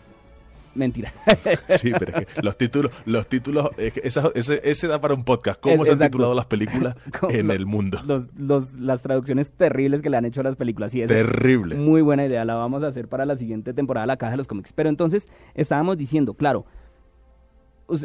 Mentira. 0.75 1.13
Sí, 1.79 1.93
pero 1.99 2.19
es 2.19 2.27
que 2.27 2.43
los 2.43 2.57
títulos, 2.59 2.91
los 3.07 3.27
títulos, 3.29 3.69
es 3.79 3.93
que 3.93 4.01
esa- 4.05 4.31
ese, 4.35 4.61
ese 4.65 4.89
da 4.89 5.01
para 5.01 5.15
un 5.15 5.25
podcast. 5.25 5.61
¿Cómo 5.61 5.83
Es- 5.83 5.89
se 5.89 5.93
han 5.93 5.99
titulado 6.01 6.35
las 6.35 6.47
películas 6.47 6.97
en 7.31 7.51
el 7.51 7.67
mundo? 7.67 8.01
Los, 8.07 8.27
los, 8.37 8.73
las 8.75 9.03
traducciones 9.03 9.51
terribles 9.53 10.03
que 10.03 10.11
le 10.11 10.17
han 10.17 10.25
hecho 10.25 10.41
a 10.41 10.45
las 10.45 10.57
películas. 10.57 10.93
Sí, 10.93 11.03
es 11.03 11.09
Terrible. 11.09 11.77
Muy 11.77 12.01
buena 12.03 12.25
idea, 12.27 12.45
la 12.45 12.55
vamos 12.55 12.83
a 12.85 12.89
hacer 12.89 13.09
para 13.09 13.25
la 13.25 13.37
siguiente 13.37 13.73
temporada 13.75 14.05
de 14.05 14.09
la 14.09 14.17
Caja 14.17 14.33
de 14.33 14.37
los 14.39 14.47
Cómics. 14.47 14.73
Pero 14.73 14.89
entonces 14.89 15.29
estábamos 15.55 15.97
diciendo, 15.97 16.35
claro, 16.35 16.65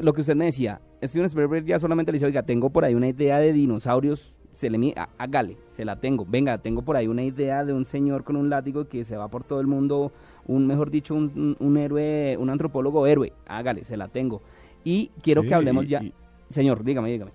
lo 0.03 0.13
que 0.13 0.21
usted 0.21 0.35
me 0.35 0.45
decía, 0.45 0.81
Steven 1.03 1.25
Spielberg 1.27 1.65
ya 1.65 1.79
solamente 1.79 2.11
le 2.11 2.17
dice, 2.17 2.25
oiga, 2.25 2.43
tengo 2.43 2.69
por 2.69 2.83
ahí 2.85 2.95
una 2.95 3.07
idea 3.07 3.39
de 3.39 3.53
dinosaurios, 3.53 4.35
se 4.53 4.69
le 4.69 4.93
hágale, 5.17 5.57
se 5.71 5.85
la 5.85 5.95
tengo. 6.01 6.25
Venga, 6.27 6.57
tengo 6.57 6.81
por 6.81 6.97
ahí 6.97 7.07
una 7.07 7.23
idea 7.23 7.63
de 7.63 7.71
un 7.73 7.85
señor 7.85 8.25
con 8.25 8.35
un 8.35 8.49
látigo 8.49 8.89
que 8.89 9.05
se 9.05 9.15
va 9.15 9.29
por 9.29 9.45
todo 9.45 9.61
el 9.61 9.67
mundo, 9.67 10.11
un 10.45 10.65
mejor 10.67 10.89
dicho, 10.91 11.13
un, 11.15 11.55
un- 11.59 11.77
héroe, 11.77 12.35
un 12.37 12.49
antropólogo 12.49 13.05
héroe, 13.07 13.33
hágale, 13.47 13.83
se 13.83 13.97
la 13.97 14.07
tengo. 14.07 14.41
Y 14.83 15.11
quiero 15.21 15.41
Sí, 15.43 15.47
que 15.49 15.53
hablemos 15.55 15.85
y- 15.85 15.87
ya. 15.87 16.01
y- 16.03 16.13
Señor, 16.49 16.83
dígame, 16.83 17.11
dígame. 17.11 17.31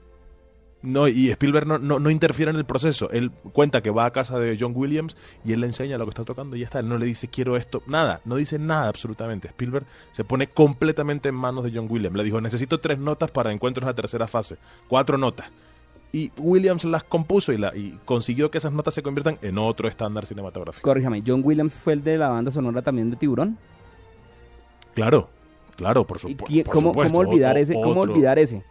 No, 0.83 1.09
y 1.09 1.31
Spielberg 1.31 1.67
no, 1.67 1.79
no, 1.79 1.99
no 1.99 2.11
interfiere 2.11 2.51
en 2.51 2.59
el 2.59 2.67
proceso. 2.67 3.09
Él 3.11 3.31
cuenta 3.55 3.81
que 3.83 3.89
va 3.91 4.05
a 4.05 4.11
casa 4.11 4.39
de 4.39 4.59
John 4.61 4.73
Williams 4.77 5.17
y 5.43 5.53
él 5.53 5.61
le 5.61 5.67
enseña 5.67 5.97
lo 5.97 6.05
que 6.05 6.11
está 6.11 6.25
tocando 6.25 6.57
y 6.57 6.59
ya 6.61 6.67
está. 6.67 6.81
Él 6.81 6.89
no 6.91 6.99
le 6.99 7.07
dice 7.07 7.29
quiero 7.29 7.57
esto, 7.57 7.83
nada, 7.87 8.21
no 8.27 8.37
dice 8.37 8.59
nada 8.59 8.89
absolutamente. 8.89 9.49
Spielberg 9.49 9.87
se 10.13 10.25
pone 10.25 10.49
completamente 10.49 11.31
en 11.31 11.37
manos 11.37 11.65
de 11.65 11.73
John 11.75 11.87
Williams. 11.89 12.15
Le 12.17 12.25
dijo, 12.25 12.39
necesito 12.43 12.81
tres 12.81 12.99
notas 12.99 13.31
para 13.31 13.51
encuentros 13.51 13.83
en 13.85 13.87
la 13.89 13.95
tercera 13.95 14.29
fase, 14.29 14.57
cuatro 14.87 15.17
notas. 15.17 15.49
Y 16.15 16.31
Williams 16.39 16.85
las 16.85 17.03
compuso 17.03 17.53
y, 17.53 17.59
la, 17.59 17.75
y 17.77 17.99
consiguió 18.05 18.49
que 18.51 18.59
esas 18.59 18.73
notas 18.73 18.95
se 18.95 19.03
conviertan 19.03 19.37
en 19.43 19.59
otro 19.59 19.89
estándar 19.89 20.27
cinematográfico. 20.27 20.89
Corríjame, 20.89 21.23
John 21.27 21.41
Williams 21.45 21.77
fue 21.79 21.95
el 21.95 22.05
de 22.05 22.17
la 22.19 22.29
banda 22.29 22.53
sonora 22.53 22.83
también 22.83 23.11
de 23.11 23.17
Tiburón. 23.17 23.59
Claro, 24.95 25.29
claro, 25.77 26.07
por, 26.07 26.19
¿Y 26.19 26.21
supu- 26.21 26.45
quién- 26.47 26.65
por 26.65 26.75
¿Cómo, 26.75 26.89
supuesto. 26.91 27.15
cómo 27.15 27.29
olvidar 27.29 27.57
O- 27.57 27.59
ese? 27.59 27.75
¿Cómo 27.75 28.01
olvidar 28.03 28.39
ese? 28.39 28.63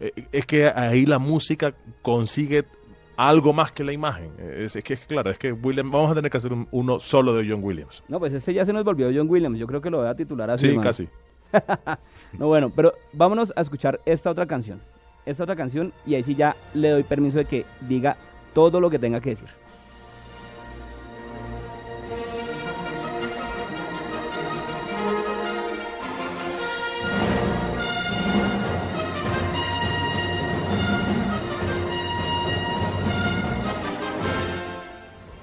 Eh, 0.00 0.12
es 0.30 0.46
que 0.46 0.66
ahí 0.68 1.06
la 1.06 1.18
música 1.18 1.74
consigue 2.02 2.64
algo 3.16 3.52
más 3.52 3.72
que 3.72 3.82
la 3.84 3.92
imagen. 3.92 4.30
Es, 4.38 4.76
es 4.76 4.84
que, 4.84 4.94
es 4.94 5.00
claro, 5.00 5.30
es 5.30 5.38
que 5.38 5.52
Williams, 5.52 5.90
vamos 5.90 6.10
a 6.12 6.14
tener 6.14 6.30
que 6.30 6.36
hacer 6.38 6.52
un- 6.52 6.68
uno 6.70 7.00
solo 7.00 7.34
de 7.34 7.48
John 7.50 7.62
Williams. 7.64 8.02
No, 8.08 8.18
pues 8.20 8.32
este 8.32 8.54
ya 8.54 8.64
se 8.64 8.72
nos 8.72 8.84
volvió 8.84 9.10
John 9.14 9.28
Williams. 9.28 9.58
Yo 9.58 9.66
creo 9.66 9.80
que 9.80 9.90
lo 9.90 9.98
voy 9.98 10.06
a 10.08 10.14
titular 10.14 10.50
así. 10.50 10.66
Sí, 10.66 10.70
hermano. 10.70 10.88
casi. 10.88 11.08
No, 12.38 12.46
bueno, 12.46 12.70
pero 12.70 12.94
vámonos 13.12 13.52
a 13.56 13.60
escuchar 13.60 14.00
esta 14.06 14.30
otra 14.30 14.46
canción. 14.46 14.80
Esta 15.24 15.44
otra 15.44 15.56
canción 15.56 15.92
y 16.04 16.14
ahí 16.14 16.22
sí 16.22 16.34
ya 16.34 16.56
le 16.74 16.90
doy 16.90 17.02
permiso 17.04 17.38
de 17.38 17.44
que 17.44 17.64
diga 17.80 18.16
todo 18.54 18.80
lo 18.80 18.90
que 18.90 18.98
tenga 18.98 19.20
que 19.20 19.30
decir. 19.30 19.48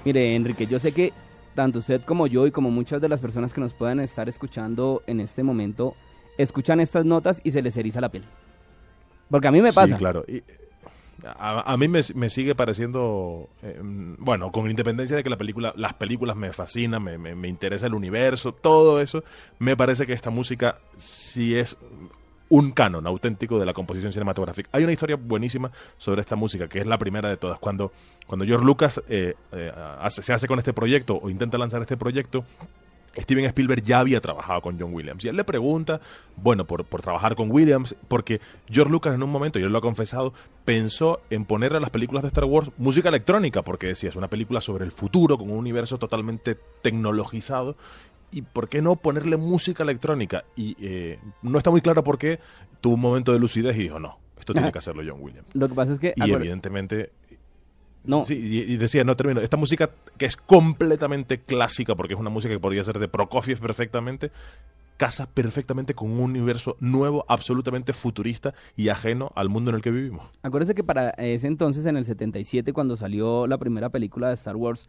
Mire, 0.04 0.34
Enrique, 0.34 0.66
yo 0.66 0.78
sé 0.78 0.92
que 0.92 1.12
tanto 1.54 1.78
usted 1.78 2.02
como 2.02 2.26
yo 2.26 2.46
y 2.46 2.50
como 2.50 2.70
muchas 2.70 3.00
de 3.00 3.08
las 3.08 3.20
personas 3.20 3.52
que 3.52 3.60
nos 3.60 3.74
puedan 3.74 4.00
estar 4.00 4.28
escuchando 4.28 5.02
en 5.06 5.20
este 5.20 5.42
momento 5.42 5.94
escuchan 6.38 6.80
estas 6.80 7.04
notas 7.04 7.40
y 7.44 7.50
se 7.50 7.62
les 7.62 7.76
eriza 7.76 8.00
la 8.00 8.08
piel. 8.08 8.24
Porque 9.30 9.48
a 9.48 9.52
mí 9.52 9.60
me 9.62 9.72
pasa. 9.72 9.94
Sí, 9.94 9.98
claro. 9.98 10.24
Y, 10.28 10.42
a, 11.24 11.72
a 11.72 11.76
mí 11.76 11.86
me, 11.86 12.00
me 12.14 12.30
sigue 12.30 12.54
pareciendo, 12.54 13.48
eh, 13.62 13.78
bueno, 13.82 14.50
con 14.52 14.68
independencia 14.70 15.16
de 15.16 15.22
que 15.22 15.28
la 15.30 15.36
película, 15.36 15.72
las 15.76 15.94
películas 15.94 16.34
me 16.36 16.52
fascinan, 16.52 17.02
me, 17.02 17.18
me- 17.18 17.34
me 17.34 17.48
interesa 17.48 17.86
el 17.86 17.94
universo, 17.94 18.52
todo 18.52 19.00
eso, 19.00 19.22
me 19.58 19.76
parece 19.76 20.06
que 20.06 20.12
esta 20.14 20.30
música 20.30 20.78
sí 20.96 21.54
es 21.54 21.76
un 22.48 22.72
canon 22.72 23.06
auténtico 23.06 23.58
de 23.60 23.66
la 23.66 23.72
composición 23.74 24.12
cinematográfica. 24.12 24.68
Hay 24.72 24.82
una 24.82 24.92
historia 24.92 25.14
buenísima 25.16 25.70
sobre 25.98 26.20
esta 26.22 26.34
música, 26.36 26.66
que 26.68 26.80
es 26.80 26.86
la 26.86 26.98
primera 26.98 27.28
de 27.28 27.36
todas. 27.36 27.58
Cuando, 27.60 27.92
cuando 28.26 28.44
George 28.46 28.64
Lucas 28.64 29.00
eh, 29.08 29.34
eh, 29.52 29.72
hace- 30.00 30.22
se 30.22 30.32
hace 30.32 30.48
con 30.48 30.58
este 30.58 30.72
proyecto 30.72 31.20
o 31.22 31.28
intenta 31.30 31.58
lanzar 31.58 31.80
este 31.82 31.96
proyecto, 31.96 32.44
Steven 33.16 33.44
Spielberg 33.46 33.82
ya 33.82 34.00
había 34.00 34.20
trabajado 34.20 34.60
con 34.62 34.78
John 34.78 34.94
Williams. 34.94 35.24
Y 35.24 35.28
él 35.28 35.36
le 35.36 35.44
pregunta, 35.44 36.00
bueno, 36.36 36.66
por, 36.66 36.84
por 36.84 37.02
trabajar 37.02 37.34
con 37.34 37.50
Williams, 37.50 37.96
porque 38.08 38.40
George 38.68 38.90
Lucas 38.90 39.14
en 39.14 39.22
un 39.22 39.30
momento, 39.30 39.58
y 39.58 39.62
él 39.62 39.72
lo 39.72 39.78
ha 39.78 39.82
confesado, 39.82 40.32
pensó 40.64 41.20
en 41.30 41.44
ponerle 41.44 41.78
a 41.78 41.80
las 41.80 41.90
películas 41.90 42.22
de 42.22 42.28
Star 42.28 42.44
Wars 42.44 42.70
música 42.78 43.08
electrónica, 43.08 43.62
porque 43.62 43.88
decía, 43.88 44.08
es 44.08 44.16
una 44.16 44.28
película 44.28 44.60
sobre 44.60 44.84
el 44.84 44.92
futuro, 44.92 45.38
con 45.38 45.50
un 45.50 45.58
universo 45.58 45.98
totalmente 45.98 46.56
tecnologizado. 46.82 47.76
¿Y 48.32 48.42
por 48.42 48.68
qué 48.68 48.80
no 48.80 48.94
ponerle 48.94 49.36
música 49.36 49.82
electrónica? 49.82 50.44
Y 50.54 50.76
eh, 50.80 51.18
no 51.42 51.58
está 51.58 51.70
muy 51.70 51.80
claro 51.80 52.04
por 52.04 52.16
qué 52.16 52.38
tuvo 52.80 52.94
un 52.94 53.00
momento 53.00 53.32
de 53.32 53.40
lucidez 53.40 53.76
y 53.76 53.82
dijo, 53.82 53.98
no, 53.98 54.18
esto 54.38 54.52
tiene 54.52 54.70
que 54.72 54.78
hacerlo 54.78 55.02
John 55.04 55.20
Williams. 55.20 55.48
Lo 55.54 55.68
que 55.68 55.74
pasa 55.74 55.92
es 55.92 55.98
que... 55.98 56.14
Y 56.16 56.30
evidentemente 56.30 57.10
no, 58.04 58.24
Sí, 58.24 58.34
y, 58.34 58.76
decía, 58.76 59.04
no 59.04 59.16
termino, 59.16 59.40
esta 59.40 59.56
música 59.56 59.90
que 60.16 60.26
es 60.26 60.36
completamente 60.36 61.40
clásica, 61.40 61.94
porque 61.94 62.14
es 62.14 62.20
una 62.20 62.30
música 62.30 62.52
que 62.54 62.60
podría 62.60 62.82
ser 62.84 62.98
de 62.98 63.08
Prokofiev 63.08 63.60
perfectamente, 63.60 64.30
casa 64.96 65.26
perfectamente 65.26 65.94
con 65.94 66.10
un 66.10 66.20
universo 66.20 66.76
nuevo, 66.80 67.24
absolutamente 67.28 67.92
futurista 67.92 68.54
y 68.76 68.88
ajeno 68.88 69.32
al 69.34 69.48
mundo 69.48 69.70
en 69.70 69.76
el 69.76 69.82
que 69.82 69.90
vivimos. 69.90 70.26
acuérdese 70.42 70.74
que 70.74 70.84
para 70.84 71.10
ese 71.10 71.46
entonces, 71.46 71.86
en 71.86 71.96
el 71.96 72.04
77, 72.04 72.72
cuando 72.72 72.96
salió 72.96 73.46
la 73.46 73.56
primera 73.58 73.88
película 73.88 74.28
de 74.28 74.34
Star 74.34 74.56
Wars, 74.56 74.88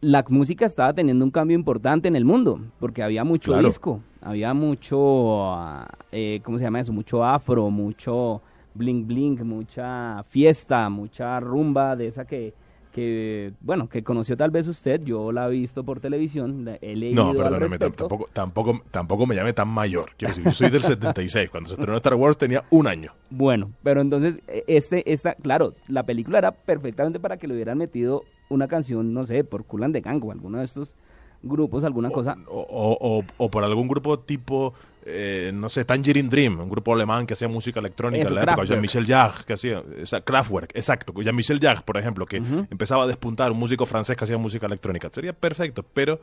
la 0.00 0.24
música 0.28 0.64
estaba 0.66 0.92
teniendo 0.92 1.24
un 1.24 1.30
cambio 1.30 1.56
importante 1.56 2.06
en 2.06 2.16
el 2.16 2.24
mundo, 2.24 2.60
porque 2.78 3.02
había 3.02 3.24
mucho 3.24 3.52
Claro. 3.52 3.66
disco, 3.68 4.00
había 4.20 4.52
mucho, 4.54 5.54
ah, 5.54 5.88
eh, 6.12 6.40
¿cómo 6.44 6.58
se 6.58 6.64
llama 6.64 6.80
eso? 6.80 6.92
Mucho 6.92 7.24
afro, 7.24 7.70
mucho 7.70 8.42
bling 8.76 9.06
bling, 9.06 9.44
mucha 9.44 10.22
fiesta, 10.24 10.88
mucha 10.88 11.38
rumba 11.40 11.96
de 11.96 12.06
esa 12.08 12.24
que, 12.24 12.54
que 12.92 13.52
bueno, 13.60 13.88
que 13.88 14.02
conoció 14.02 14.36
tal 14.36 14.50
vez 14.50 14.66
usted, 14.68 15.02
yo 15.02 15.30
la 15.32 15.48
he 15.48 15.50
visto 15.50 15.84
por 15.84 16.00
televisión, 16.00 16.64
la- 16.64 16.76
he 16.80 16.96
leído 16.96 17.32
No, 17.34 17.58
respecto. 17.58 17.90
tampoco, 18.08 18.26
tampoco, 18.32 18.80
tampoco 18.90 19.26
me 19.26 19.34
llame 19.34 19.52
tan 19.52 19.68
mayor. 19.68 20.10
Quiero 20.16 20.32
decir, 20.32 20.44
yo 20.44 20.52
soy 20.52 20.70
del 20.70 20.82
76, 20.82 21.50
cuando 21.50 21.68
se 21.68 21.74
estrenó 21.74 21.96
Star 21.98 22.14
Wars 22.14 22.38
tenía 22.38 22.64
un 22.70 22.86
año. 22.86 23.12
Bueno, 23.30 23.70
pero 23.82 24.00
entonces, 24.00 24.36
eh, 24.48 24.64
este, 24.66 25.10
esta, 25.12 25.34
claro, 25.34 25.74
la 25.88 26.04
película 26.04 26.38
era 26.38 26.52
perfectamente 26.52 27.20
para 27.20 27.36
que 27.36 27.46
le 27.48 27.54
hubieran 27.54 27.78
metido 27.78 28.22
una 28.48 28.68
canción, 28.68 29.12
no 29.12 29.24
sé, 29.24 29.44
por 29.44 29.64
Kulan 29.64 29.92
de 29.92 30.00
Gang 30.00 30.24
o 30.24 30.32
alguno 30.32 30.58
de 30.58 30.64
estos 30.64 30.94
grupos, 31.42 31.84
alguna 31.84 32.10
cosa. 32.10 32.36
O, 32.48 32.66
o- 33.00 33.24
o- 33.36 33.50
por 33.50 33.62
algún 33.64 33.88
grupo 33.88 34.18
tipo, 34.18 34.74
eh, 35.04 35.52
no 35.54 35.68
sé, 35.68 35.84
Tangerine 35.84 36.28
Dream, 36.28 36.60
un 36.60 36.68
grupo 36.68 36.92
alemán 36.94 37.26
que 37.26 37.34
hacía 37.34 37.48
música 37.48 37.78
electrónica 37.80 38.22
Eso, 38.24 38.30
en 38.30 38.34
la 38.34 38.40
época, 38.42 38.54
Kraftwerk. 38.56 38.70
Jean-Michel 38.70 39.06
Jarre, 39.06 39.44
que 39.44 39.52
hacía, 39.52 39.82
esa- 40.02 40.20
Kraftwerk, 40.22 40.72
exacto, 40.74 41.12
Jean-Michel 41.22 41.60
Jarre, 41.60 41.82
por 41.84 41.96
ejemplo, 41.96 42.26
que 42.26 42.38
empezaba 42.70 43.04
a 43.04 43.06
despuntar, 43.06 43.52
un 43.52 43.58
músico 43.58 43.86
francés 43.86 44.16
que 44.16 44.24
hacía 44.24 44.38
música 44.38 44.66
electrónica. 44.66 45.10
Sería 45.14 45.32
perfecto, 45.32 45.84
pero, 45.94 46.20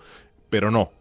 pero 0.50 0.70
no. 0.72 0.92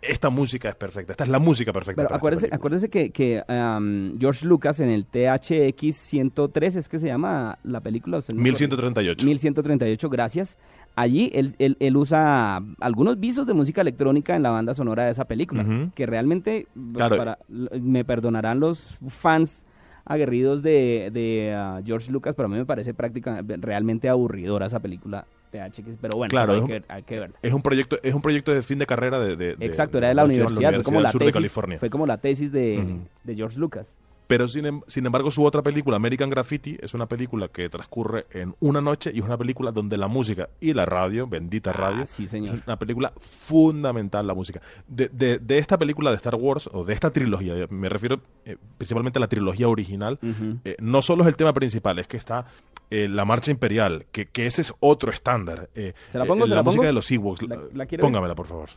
Esta 0.00 0.30
música 0.30 0.68
es 0.68 0.74
perfecta, 0.76 1.12
esta 1.12 1.24
es 1.24 1.30
la 1.30 1.40
música 1.40 1.72
perfecta. 1.72 2.02
Pero 2.04 2.14
acuérdese, 2.14 2.48
acuérdese 2.52 2.88
que, 2.88 3.10
que 3.10 3.42
um, 3.48 4.16
George 4.18 4.46
Lucas 4.46 4.78
en 4.78 4.88
el 4.90 5.06
THX 5.06 5.96
103, 5.96 6.76
es 6.76 6.88
que 6.88 6.98
se 7.00 7.08
llama 7.08 7.58
la 7.64 7.80
película. 7.80 8.18
¿Usted 8.18 8.32
no 8.34 8.40
me 8.40 8.48
acuerda? 8.48 8.60
1138. 8.60 9.26
1138, 9.26 10.08
gracias. 10.08 10.58
Allí 10.94 11.30
él, 11.34 11.56
él- 11.58 11.76
él 11.80 11.96
usa 11.96 12.62
algunos 12.78 13.18
visos 13.18 13.44
de 13.46 13.54
música 13.54 13.80
electrónica 13.80 14.36
en 14.36 14.42
la 14.44 14.50
banda 14.50 14.72
sonora 14.74 15.04
de 15.06 15.10
esa 15.10 15.24
película, 15.24 15.64
que 15.96 16.06
realmente, 16.06 16.68
Claro. 16.94 17.16
para- 17.16 17.38
me 17.48 18.04
perdonarán 18.04 18.60
los 18.60 18.98
fans 19.08 19.64
aguerridos 20.04 20.62
de, 20.62 21.10
de, 21.12 21.54
ah, 21.56 21.80
George 21.84 22.12
Lucas, 22.12 22.34
pero 22.36 22.46
a 22.46 22.50
mí 22.50 22.56
me 22.56 22.66
parece 22.66 22.92
prácticamente 22.94 23.56
realmente 23.56 24.08
aburridora 24.08 24.66
esa 24.66 24.80
película 24.80 25.26
THX, 25.52 25.98
pero 26.00 26.16
bueno, 26.16 26.30
Claro, 26.30 26.52
hay, 26.52 26.58
es 26.58 26.62
un- 26.64 26.68
que, 26.68 26.82
hay 26.88 27.02
que 27.04 27.20
verla. 27.20 27.36
Es 27.42 27.52
un 27.52 27.62
proyecto, 27.62 27.96
es 28.02 28.14
un 28.14 28.22
proyecto 28.22 28.52
de 28.52 28.62
fin 28.62 28.78
de 28.78 28.86
carrera 28.86 29.20
de, 29.20 29.36
de- 29.36 29.54
de- 29.56 29.66
Exacto, 29.66 29.98
era 29.98 30.08
de 30.08 30.14
la 30.14 30.24
universidad, 30.24 30.72
fue 30.74 30.82
como 30.82 31.00
la 31.00 31.12
Sur 31.12 31.20
de 31.20 31.26
tesis, 31.26 31.34
California. 31.34 31.78
fue 31.78 31.90
como 31.90 32.06
la 32.06 32.16
tesis 32.18 32.50
de 32.50 32.98
George 33.36 33.58
Lucas. 33.58 33.94
Pero 34.32 34.48
sin, 34.48 34.64
em- 34.64 34.80
sin 34.86 35.04
embargo, 35.04 35.30
su 35.30 35.44
otra 35.44 35.60
película, 35.60 35.96
American 35.96 36.30
Graffiti, 36.30 36.78
es 36.80 36.94
una 36.94 37.04
película 37.04 37.48
que 37.48 37.68
transcurre 37.68 38.24
en 38.30 38.54
una 38.60 38.80
noche 38.80 39.10
y 39.14 39.18
es 39.18 39.24
una 39.26 39.36
película 39.36 39.72
donde 39.72 39.98
la 39.98 40.08
música 40.08 40.48
y 40.58 40.72
la 40.72 40.86
radio, 40.86 41.26
bendita 41.26 41.68
Ah, 41.68 41.74
radio, 41.74 42.06
sí, 42.06 42.26
señor. 42.26 42.54
es 42.56 42.62
una 42.66 42.78
película 42.78 43.12
fundamental 43.18 44.26
la 44.26 44.32
música. 44.34 44.62
De, 44.88 45.10
de- 45.10 45.38
de 45.38 45.58
esta 45.58 45.76
película 45.78 46.08
de 46.10 46.16
Star 46.16 46.36
Wars, 46.36 46.70
o 46.72 46.82
de 46.84 46.94
esta 46.94 47.10
trilogía, 47.10 47.66
me 47.68 47.90
refiero 47.90 48.20
eh, 48.46 48.56
principalmente 48.78 49.18
a 49.18 49.20
la 49.20 49.28
trilogía 49.28 49.68
original, 49.68 50.18
eh, 50.64 50.76
no 50.80 51.02
solo 51.02 51.24
es 51.24 51.28
el 51.28 51.36
tema 51.36 51.52
principal, 51.52 51.98
es 51.98 52.06
que 52.08 52.16
está 52.16 52.46
eh, 52.90 53.08
la 53.08 53.24
marcha 53.26 53.50
imperial, 53.50 54.06
que, 54.12 54.26
que 54.26 54.46
ese 54.46 54.62
es 54.62 54.72
otro 54.80 55.10
estándar. 55.10 55.68
eh, 55.74 55.92
¿Se 56.10 56.18
la 56.18 56.24
pongo, 56.24 56.46
se 56.46 56.54
la 56.54 56.62
música 56.62 56.78
pongo? 56.80 56.86
de 56.86 56.92
los 56.94 57.10
Ewoks. 57.10 57.42
¿La- 57.42 57.56
la 57.74 57.84
ver? 57.84 58.00
Póngamela, 58.00 58.34
por 58.34 58.46
favor. 58.46 58.70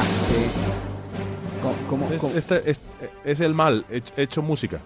Ah, 0.00 1.62
¿cómo- 1.62 1.74
cómo- 1.88 2.12
Es, 2.14 2.20
cómo? 2.20 2.34
este 2.36 2.70
es, 2.70 2.80
es 3.24 3.40
el 3.40 3.54
mal 3.54 3.84
hech- 3.90 4.12
hecho 4.16 4.42
música. 4.42 4.80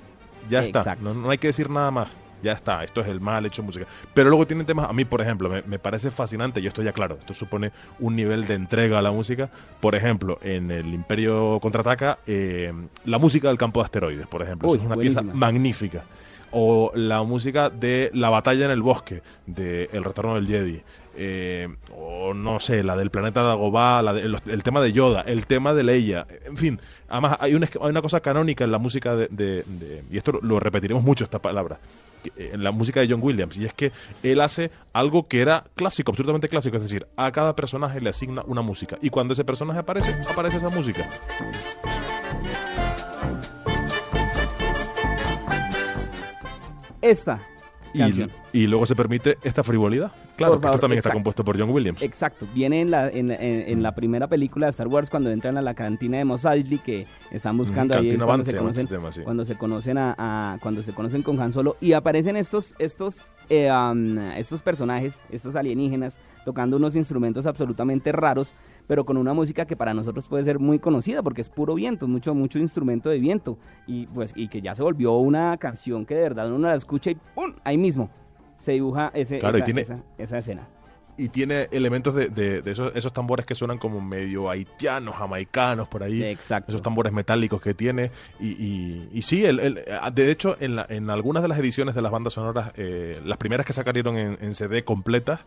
Ya 0.50 0.62
está. 0.62 0.96
No, 1.00 1.14
no 1.14 1.30
hay 1.30 1.38
que 1.38 1.46
decir 1.48 1.70
nada 1.70 1.90
más. 1.90 2.08
Ya 2.42 2.52
está. 2.52 2.84
Esto 2.84 3.00
es 3.00 3.08
el 3.08 3.20
mal 3.20 3.46
hecho 3.46 3.62
música. 3.62 3.86
Pero 4.12 4.28
luego 4.28 4.46
tienen 4.46 4.66
temas. 4.66 4.90
A 4.90 4.92
mí, 4.92 5.06
por 5.06 5.22
ejemplo, 5.22 5.48
me, 5.48 5.62
me 5.62 5.78
parece 5.78 6.10
fascinante. 6.10 6.60
Y 6.60 6.66
esto 6.66 6.82
ya 6.82 6.92
claro. 6.92 7.16
Esto 7.18 7.32
supone 7.32 7.72
un 8.00 8.14
nivel 8.14 8.46
de 8.46 8.52
entrega 8.54 8.98
a 8.98 9.02
la 9.02 9.10
música. 9.10 9.48
Por 9.80 9.94
ejemplo, 9.94 10.38
en 10.42 10.70
el 10.70 10.92
Imperio 10.92 11.58
contraataca, 11.62 12.18
eh, 12.26 12.70
la 13.06 13.16
música 13.18 13.48
del 13.48 13.56
campo 13.56 13.80
de 13.80 13.84
asteroides, 13.84 14.26
por 14.26 14.42
ejemplo. 14.42 14.68
Uy, 14.68 14.76
es 14.78 14.84
una 14.84 14.94
buenísima. 14.94 15.22
pieza 15.22 15.36
magnífica. 15.36 16.02
O 16.50 16.92
la 16.94 17.22
música 17.22 17.70
de 17.70 18.10
La 18.12 18.28
batalla 18.28 18.66
en 18.66 18.70
el 18.72 18.82
bosque, 18.82 19.22
de 19.46 19.88
El 19.92 20.04
retorno 20.04 20.34
del 20.34 20.46
Jedi. 20.46 20.82
Eh, 21.16 21.68
o 21.96 22.34
no 22.34 22.58
sé, 22.58 22.82
la 22.82 22.96
del 22.96 23.10
planeta 23.10 23.42
Dagobah, 23.42 24.02
de- 24.14 24.22
el 24.46 24.62
tema 24.64 24.80
de 24.80 24.92
Yoda, 24.92 25.20
el 25.22 25.46
tema 25.46 25.72
de 25.72 25.84
Leia. 25.84 26.26
En 26.44 26.56
fin, 26.56 26.80
además 27.08 27.36
hay 27.38 27.54
una, 27.54 27.68
hay 27.80 27.90
una 27.90 28.02
cosa 28.02 28.18
canónica 28.20 28.64
en 28.64 28.72
la 28.72 28.78
música 28.78 29.14
de, 29.14 29.64
y 30.10 30.16
esto 30.16 30.32
lo, 30.32 30.40
lo 30.40 30.58
repetiremos 30.60 31.04
mucho 31.04 31.22
esta 31.22 31.38
palabra, 31.38 31.78
eh, 32.36 32.50
en 32.54 32.64
la 32.64 32.72
música 32.72 33.00
de 33.00 33.08
John 33.08 33.20
Williams, 33.22 33.56
y 33.58 33.64
es 33.64 33.72
que 33.74 33.92
él 34.24 34.40
hace 34.40 34.72
algo 34.92 35.28
que 35.28 35.40
era 35.40 35.64
clásico, 35.76 36.10
absolutamente 36.10 36.48
clásico, 36.48 36.76
es 36.76 36.82
decir, 36.82 37.06
a 37.16 37.30
cada 37.30 37.54
personaje 37.54 38.00
le 38.00 38.10
asigna 38.10 38.42
una 38.46 38.62
música, 38.62 38.98
y 39.00 39.10
cuando 39.10 39.34
ese 39.34 39.44
personaje 39.44 39.78
aparece, 39.78 40.16
aparece 40.28 40.56
esa 40.56 40.68
música. 40.70 41.08
Esta 47.00 47.40
canción. 47.98 48.30
y 48.52 48.66
luego 48.66 48.86
se 48.86 48.94
permite 48.96 49.38
esta 49.42 49.62
frivolidad. 49.62 50.12
Claro, 50.36 50.60
que 50.60 50.66
esto 50.66 50.78
también 50.78 50.98
está 50.98 51.12
compuesto 51.12 51.44
por 51.44 51.58
John 51.58 51.70
Williams. 51.70 52.02
Exacto, 52.02 52.46
viene 52.54 52.80
en 52.80 52.90
la, 52.90 53.08
en, 53.08 53.30
en- 53.30 53.40
en 53.70 53.82
la 53.82 53.94
primera 53.94 54.26
película 54.26 54.66
de 54.66 54.70
Star 54.70 54.88
Wars 54.88 55.08
cuando 55.10 55.30
entran 55.30 55.56
a 55.56 55.62
la 55.62 55.74
cantina 55.74 56.18
de 56.18 56.24
Mos 56.24 56.44
Eisley 56.44 56.78
que 56.78 57.06
están 57.30 57.56
buscando 57.56 57.94
Mm, 57.94 57.98
ahí 57.98 58.04
Cantina 58.08 58.24
cuando 58.26 58.44
se, 58.44 58.56
conocen, 58.56 58.86
tema, 58.86 59.12
sí. 59.12 59.20
cuando 59.22 59.44
se 59.44 59.54
conocen 59.56 59.98
a, 59.98 60.14
a- 60.18 60.58
cuando 60.60 60.82
se 60.82 60.92
conocen 60.92 61.22
con 61.22 61.40
Han 61.40 61.52
Solo 61.52 61.76
y 61.80 61.92
aparecen 61.92 62.36
estos 62.36 62.74
estos 62.78 63.24
eh, 63.48 63.70
estos 64.36 64.62
personajes, 64.62 65.22
estos 65.30 65.54
alienígenas 65.56 66.16
tocando 66.44 66.76
unos 66.76 66.94
instrumentos 66.96 67.46
absolutamente 67.46 68.12
raros, 68.12 68.54
pero 68.86 69.04
con 69.04 69.16
una 69.16 69.32
música 69.32 69.64
que 69.66 69.76
para 69.76 69.94
nosotros 69.94 70.28
puede 70.28 70.44
ser 70.44 70.58
muy 70.58 70.78
conocida 70.78 71.22
porque 71.22 71.40
es 71.40 71.48
puro 71.48 71.74
viento, 71.74 72.06
mucho 72.06 72.34
mucho 72.34 72.58
instrumento 72.58 73.08
de 73.08 73.18
viento 73.18 73.58
y 73.86 74.06
pues 74.08 74.32
y 74.36 74.48
que 74.48 74.60
ya 74.60 74.74
se 74.74 74.82
volvió 74.82 75.12
una 75.16 75.56
canción 75.56 76.04
que 76.06 76.14
de 76.14 76.22
verdad 76.22 76.52
uno 76.52 76.68
la 76.68 76.74
escucha 76.74 77.10
y 77.10 77.16
¡pum! 77.34 77.54
ahí 77.64 77.78
mismo 77.78 78.10
se 78.56 78.72
dibuja 78.72 79.10
ese, 79.14 79.38
Claro, 79.38 79.56
y 79.58 79.60
esa, 79.60 79.64
tiene- 79.64 79.80
esa- 79.82 80.02
esa 80.18 80.38
escena. 80.38 80.68
Y 81.16 81.28
tiene 81.28 81.68
elementos 81.70 82.12
de, 82.14 82.28
de- 82.28 82.60
de 82.60 82.70
esos, 82.72 82.94
esos 82.96 83.12
tambores 83.12 83.46
que 83.46 83.54
suenan 83.54 83.78
como 83.78 84.00
medio 84.00 84.50
haitianos, 84.50 85.14
jamaicanos, 85.14 85.86
por 85.86 86.02
ahí. 86.02 86.22
Exacto. 86.24 86.72
Esos 86.72 86.82
tambores 86.82 87.12
metálicos 87.12 87.60
que 87.62 87.72
tiene. 87.72 88.10
Y, 88.40 88.48
y, 88.50 89.08
y 89.12 89.22
sí, 89.22 89.44
el, 89.44 89.60
el- 89.60 89.84
de 90.12 90.30
hecho, 90.32 90.56
en, 90.58 90.74
la- 90.76 90.86
en 90.88 91.10
algunas 91.10 91.42
de 91.42 91.48
las 91.48 91.58
ediciones 91.58 91.94
de 91.94 92.02
las 92.02 92.10
bandas 92.10 92.32
sonoras, 92.32 92.72
eh, 92.76 93.20
las 93.24 93.38
primeras 93.38 93.64
que 93.64 93.72
sacaron 93.72 94.16
en, 94.18 94.38
en 94.40 94.54
CD 94.54 94.82
completas, 94.82 95.40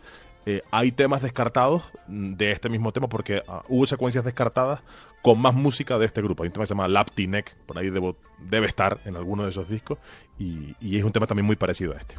eh, 0.45 0.61
hay 0.71 0.93
temas 0.93 1.21
descartados 1.21 1.83
de 2.07 2.51
este 2.51 2.69
mismo 2.69 2.93
tema, 2.93 3.09
porque 3.09 3.43
ah, 3.49 3.63
hubo 3.67 3.85
secuencias 3.85 4.23
descartadas 4.23 4.79
con 5.21 5.37
más 5.41 5.53
música 5.53 5.97
de 5.97 6.05
este 6.05 6.21
grupo. 6.21 6.43
Hay 6.43 6.47
un 6.47 6.53
tema 6.53 6.63
que 6.63 6.67
se 6.67 6.73
llama 6.75 6.87
Lapti 6.87 7.27
Neck, 7.27 7.53
por 7.65 7.77
ahí 7.77 7.89
debo- 7.89 8.15
debe 8.39 8.67
estar 8.67 9.01
en 9.03 9.17
alguno 9.17 9.43
de 9.43 9.49
esos 9.49 9.67
discos, 9.67 9.97
y, 10.39 10.75
y 10.79 10.97
es 10.97 11.03
un 11.03 11.11
tema 11.11 11.27
también 11.27 11.45
muy 11.45 11.57
parecido 11.57 11.93
a 11.93 11.97
este. 11.97 12.15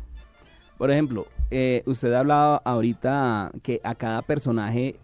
Por 0.79 0.91
ejemplo, 0.91 1.27
eh, 1.51 1.83
usted 1.87 2.13
hablaba 2.13 2.63
ahorita 2.65 3.51
que 3.63 3.81
a 3.83 3.95
cada 3.97 4.23
personaje 4.23 4.97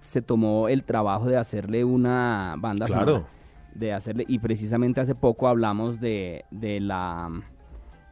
se 0.00 0.20
tomó 0.20 0.68
el 0.68 0.82
trabajo 0.84 1.26
de 1.26 1.36
hacerle 1.36 1.84
una 1.84 2.56
banda 2.58 2.86
Claro. 2.86 3.06
sonora, 3.12 3.26
de 3.74 3.92
hacerle 3.92 4.24
y 4.28 4.38
precisamente 4.40 5.00
hace 5.00 5.14
poco 5.14 5.46
hablamos 5.48 6.00
de, 6.00 6.44
de 6.50 6.80
la 6.80 7.30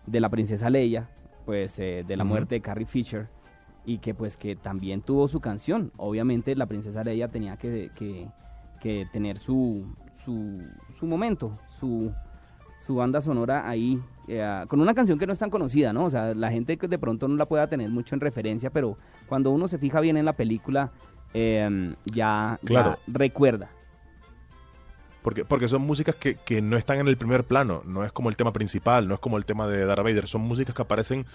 de 0.07 0.20
la 0.20 0.29
princesa 0.29 0.70
Leia, 0.70 1.09
pues 1.44 1.79
eh, 1.79 2.05
de 2.07 2.16
la 2.16 2.25
muerte 2.25 2.55
de 2.55 2.61
Carrie 2.61 2.87
Fisher 2.87 3.29
y 3.85 3.99
que 3.99 4.14
pues 4.14 4.37
que 4.37 4.55
también 4.57 5.03
tuvo 5.03 5.27
su 5.29 5.40
canción. 5.40 5.90
Obviamente 5.96 6.55
la 6.55 6.66
princesa 6.66 7.03
Leia 7.05 7.29
tenía 7.29 7.57
que, 7.57 7.90
que, 7.96 8.29
que 8.81 9.07
tener 9.12 9.38
su, 9.38 9.85
su 10.25 10.62
su 10.99 11.07
momento, 11.07 11.51
su 11.81 12.12
su 12.81 12.94
banda 12.96 13.20
sonora 13.20 13.68
ahí, 13.68 14.01
eh, 14.31 14.64
con 14.69 14.81
una 14.81 14.95
canción 14.95 15.19
que 15.19 15.27
no 15.27 15.33
es 15.33 15.38
tan 15.38 15.51
conocida, 15.51 15.93
¿no? 15.93 16.05
O 16.05 16.11
sea, 16.11 16.35
la 16.35 16.51
gente 16.51 16.77
que 16.77 16.87
de 16.87 16.99
pronto 16.99 17.27
no 17.27 17.37
la 17.37 17.47
pueda 17.47 17.66
tener 17.66 17.88
mucho 17.90 18.14
en 18.14 18.21
referencia, 18.21 18.71
pero 18.71 18.97
cuando 19.29 19.51
uno 19.51 19.66
se 19.66 19.79
fija 19.79 20.01
bien 20.01 20.16
en 20.16 20.25
la 20.25 20.35
película, 20.35 20.93
eh, 21.35 21.95
ya, 22.07 22.59
recuerda. 23.07 23.71
Porque, 25.22 25.44
porque 25.44 25.68
son 25.68 25.83
músicas 25.83 26.14
que, 26.14 26.37
que 26.37 26.62
no 26.62 26.78
están 26.78 26.98
en 26.98 27.06
el 27.06 27.18
primer 27.18 27.44
plano, 27.44 27.83
no 27.85 28.04
es 28.04 28.12
como 28.12 28.30
el 28.30 28.37
tema 28.37 28.54
principal, 28.54 29.06
no 29.06 29.12
es 29.14 29.20
como 29.20 29.37
el 29.37 29.44
tema 29.44 29.66
de 29.68 29.85
Darth 29.85 30.02
Vader, 30.02 30.26
son 30.26 30.40
músicas 30.40 30.74
que 30.74 30.80
aparecen, 30.80 31.26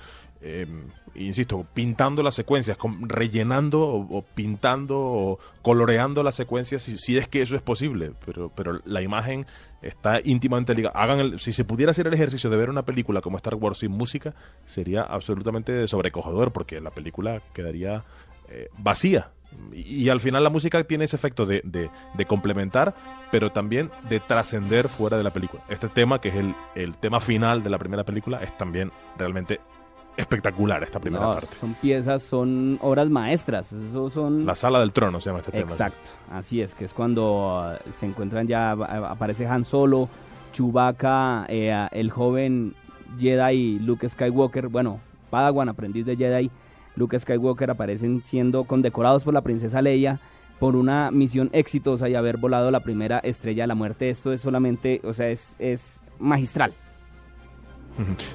eh, 0.41 0.65
insisto, 1.13 1.67
pintando 1.75 2.23
las 2.23 2.33
secuencias, 2.33 2.77
rellenando 3.01 3.81
o, 3.87 4.17
o 4.17 4.21
pintando 4.23 4.99
o 4.99 5.39
coloreando 5.61 6.23
las 6.23 6.33
secuencias, 6.33 6.81
si, 6.81 6.97
si 6.97 7.15
es 7.17 7.27
que 7.27 7.43
eso 7.43 7.55
es 7.55 7.61
posible, 7.61 8.13
pero, 8.25 8.51
pero 8.55 8.81
la 8.85 9.03
imagen 9.03 9.45
está 9.83 10.19
íntimamente 10.23 10.73
ligada. 10.73 10.99
Hagan 10.99 11.19
el- 11.19 11.39
si 11.39 11.53
se 11.53 11.63
pudiera 11.63 11.91
hacer 11.91 12.07
el 12.07 12.13
ejercicio 12.15 12.49
de 12.49 12.57
ver 12.57 12.71
una 12.71 12.85
película 12.85 13.21
como 13.21 13.37
Star 13.37 13.53
Wars 13.53 13.77
sin 13.77 13.91
música, 13.91 14.33
sería 14.65 15.03
absolutamente 15.03 15.87
sobrecogedor, 15.87 16.51
porque 16.51 16.81
la 16.81 16.89
película 16.89 17.39
quedaría 17.53 18.03
eh, 18.49 18.69
vacía. 18.79 19.29
Y, 19.73 20.09
al 20.09 20.19
final 20.21 20.43
la 20.43 20.49
música 20.49 20.83
tiene 20.83 21.05
ese 21.05 21.15
efecto 21.15 21.45
de, 21.45 21.61
de- 21.65 21.89
de 22.13 22.25
complementar, 22.25 22.93
pero 23.31 23.51
también 23.51 23.91
de 24.09 24.19
trascender 24.19 24.87
fuera 24.89 25.17
de 25.17 25.23
la 25.23 25.31
película. 25.33 25.63
Este 25.69 25.89
tema, 25.89 26.19
que 26.21 26.29
es 26.29 26.35
el, 26.35 26.55
el 26.75 26.95
tema 26.97 27.19
final 27.19 27.61
de 27.63 27.69
la 27.69 27.77
primera 27.77 28.03
película, 28.03 28.37
es 28.41 28.55
también 28.57 28.91
realmente 29.17 29.59
espectacular 30.17 30.81
esta 30.81 30.99
primera 30.99 31.25
No, 31.25 31.33
parte. 31.33 31.55
son 31.55 31.73
piezas, 31.73 32.23
son 32.23 32.79
obras 32.81 33.09
maestras, 33.09 33.73
eso 33.73 34.09
son... 34.09 34.45
La 34.45 34.55
sala 34.55 34.79
del 34.79 34.93
trono 34.93 35.19
se 35.19 35.29
llama 35.29 35.39
este 35.39 35.51
tema. 35.51 35.67
sí. 35.67 35.73
Exacto, 35.73 36.09
así 36.31 36.61
es, 36.61 36.73
que 36.73 36.85
es 36.85 36.93
cuando 36.93 37.59
uh, 37.75 37.91
se 37.99 38.05
encuentran 38.05 38.47
ya, 38.47 38.71
aparece 38.71 39.45
Han 39.45 39.65
Solo, 39.65 40.07
Chewbacca, 40.53 41.45
eh, 41.49 41.87
el 41.91 42.11
joven 42.11 42.73
Jedi 43.19 43.79
Luke 43.79 44.07
Skywalker, 44.07 44.69
bueno, 44.69 45.01
Padawan, 45.29 45.67
aprendiz 45.67 46.05
de 46.05 46.15
Jedi, 46.15 46.49
Luke 46.95 47.19
Skywalker 47.19 47.71
aparecen 47.71 48.23
siendo 48.23 48.63
condecorados 48.65 49.23
por 49.23 49.33
la 49.33 49.41
princesa 49.41 49.81
Leia 49.81 50.19
por 50.59 50.75
una 50.75 51.11
misión 51.11 51.49
exitosa 51.51 52.07
y 52.07 52.15
haber 52.15 52.37
volado 52.37 52.71
la 52.71 52.79
primera 52.79 53.19
estrella 53.19 53.63
de 53.63 53.67
la 53.67 53.75
muerte. 53.75 54.09
Esto 54.09 54.31
es 54.31 54.41
solamente, 54.41 55.01
o 55.03 55.13
sea, 55.13 55.29
es, 55.29 55.55
es 55.59 55.99
magistral. 56.19 56.73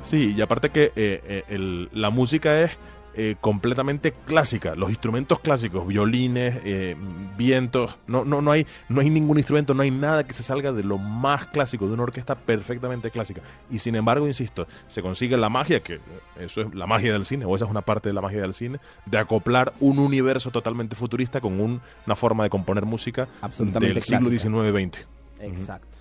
Sí, 0.03 0.35
y 0.37 0.41
aparte 0.41 0.71
que 0.71 0.93
eh, 0.97 1.45
eh, 1.49 1.89
la 1.93 2.11
música 2.11 2.63
es 2.63 2.71
eh, 3.15 3.37
completamente 3.41 4.13
clásica, 4.13 4.75
los 4.77 4.89
instrumentos 4.91 5.41
clásicos, 5.41 5.87
violines, 5.87 6.61
eh, 6.65 6.97
vientos, 7.37 7.97
no, 8.07 8.25
no, 8.25 8.41
no, 8.41 8.53
hay, 8.53 8.67
no 8.89 9.01
hay 9.01 9.11
ningún 9.11 9.39
instrumento, 9.39 9.75
no 9.75 9.83
hay 9.83 9.91
nada 9.91 10.25
que 10.25 10.33
se 10.35 10.43
salga 10.43 10.73
de 10.73 10.85
lo 10.85 10.97
más 10.99 11.49
clásico, 11.49 11.87
de 11.89 11.95
una 11.95 12.05
orquesta 12.05 12.35
perfectamente 12.37 13.11
clásica. 13.11 13.41
Y 13.71 13.79
sin 13.81 13.97
embargo, 13.97 14.27
insisto, 14.27 14.67
se 14.89 15.03
consigue 15.03 15.37
la 15.37 15.49
magia, 15.49 15.81
que 15.81 16.01
eso 16.39 16.61
es 16.63 16.75
la 16.75 16.87
magia 16.87 17.13
del 17.13 17.25
cine, 17.25 17.45
o 17.45 17.57
esa 17.57 17.65
es 17.65 17.71
una 17.71 17.83
parte 17.83 18.09
de 18.09 18.13
la 18.13 18.21
magia 18.21 18.41
del 18.43 18.55
cine, 18.55 18.79
de 19.07 19.19
acoplar 19.19 19.73
un 19.81 19.99
universo 19.99 20.51
totalmente 20.51 20.95
futurista 20.97 21.41
con 21.41 21.61
un- 21.61 21.81
una 22.07 22.17
forma 22.17 22.45
de 22.45 22.51
componer 22.51 22.87
música 22.87 23.29
Absolutamente 23.43 23.95
del 23.95 24.03
siglo. 24.03 24.31
XIX-XX. 24.31 25.07
Exacto. 25.41 25.99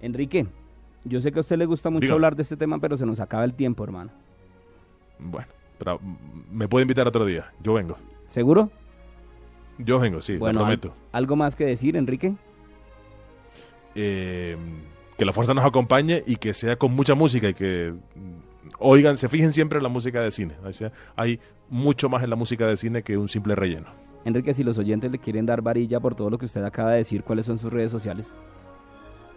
Enrique, 0.00 0.46
yo 1.04 1.20
sé 1.20 1.32
que 1.32 1.38
a 1.38 1.42
usted 1.42 1.56
le 1.56 1.66
gusta 1.66 1.88
mucho 1.90 2.12
hablar 2.12 2.36
de 2.36 2.42
este 2.42 2.56
tema, 2.56 2.78
pero 2.78 2.96
se 2.96 3.06
nos 3.06 3.20
acaba 3.20 3.44
el 3.44 3.54
tiempo, 3.54 3.84
hermano. 3.84 4.10
Bueno, 5.18 5.46
me 6.50 6.68
puede 6.68 6.82
invitar 6.82 7.06
otro 7.06 7.24
día, 7.24 7.52
yo 7.62 7.74
vengo. 7.74 7.96
¿Seguro? 8.28 8.70
Yo 9.78 9.98
vengo, 9.98 10.20
sí, 10.20 10.36
bueno, 10.36 10.60
lo 10.60 10.66
al- 10.66 10.78
prometo. 10.78 10.94
¿algo 11.12 11.36
más 11.36 11.56
que 11.56 11.64
decir, 11.64 11.96
Enrique? 11.96 12.34
eh, 13.94 14.56
que 15.18 15.24
la 15.24 15.32
fuerza 15.32 15.54
nos 15.54 15.64
acompañe 15.64 16.22
y 16.26 16.36
que 16.36 16.54
sea 16.54 16.76
con 16.76 16.94
mucha 16.94 17.14
música 17.14 17.48
y 17.48 17.54
que 17.54 17.92
mm, 17.92 18.72
oigan, 18.78 19.16
se 19.16 19.28
fijen 19.28 19.52
siempre 19.52 19.78
en 19.78 19.82
la 19.82 19.88
música 19.88 20.20
de 20.22 20.30
cine. 20.30 20.54
O 20.64 20.72
sea, 20.72 20.92
hay 21.16 21.38
mucho 21.68 22.08
más 22.08 22.22
en 22.22 22.30
la 22.30 22.36
música 22.36 22.66
de 22.66 22.76
cine 22.76 23.02
que 23.02 23.16
un 23.18 23.28
simple 23.28 23.54
relleno. 23.54 23.88
Enrique, 24.24 24.54
si 24.54 24.62
los 24.64 24.78
oyentes 24.78 25.10
le 25.10 25.18
quieren 25.18 25.46
dar 25.46 25.62
varilla 25.62 26.00
por 26.00 26.14
todo 26.14 26.30
lo 26.30 26.38
que 26.38 26.46
usted 26.46 26.62
acaba 26.64 26.92
de 26.92 26.98
decir, 26.98 27.22
¿cuáles 27.24 27.44
son 27.46 27.58
sus 27.58 27.72
redes 27.72 27.90
sociales? 27.90 28.34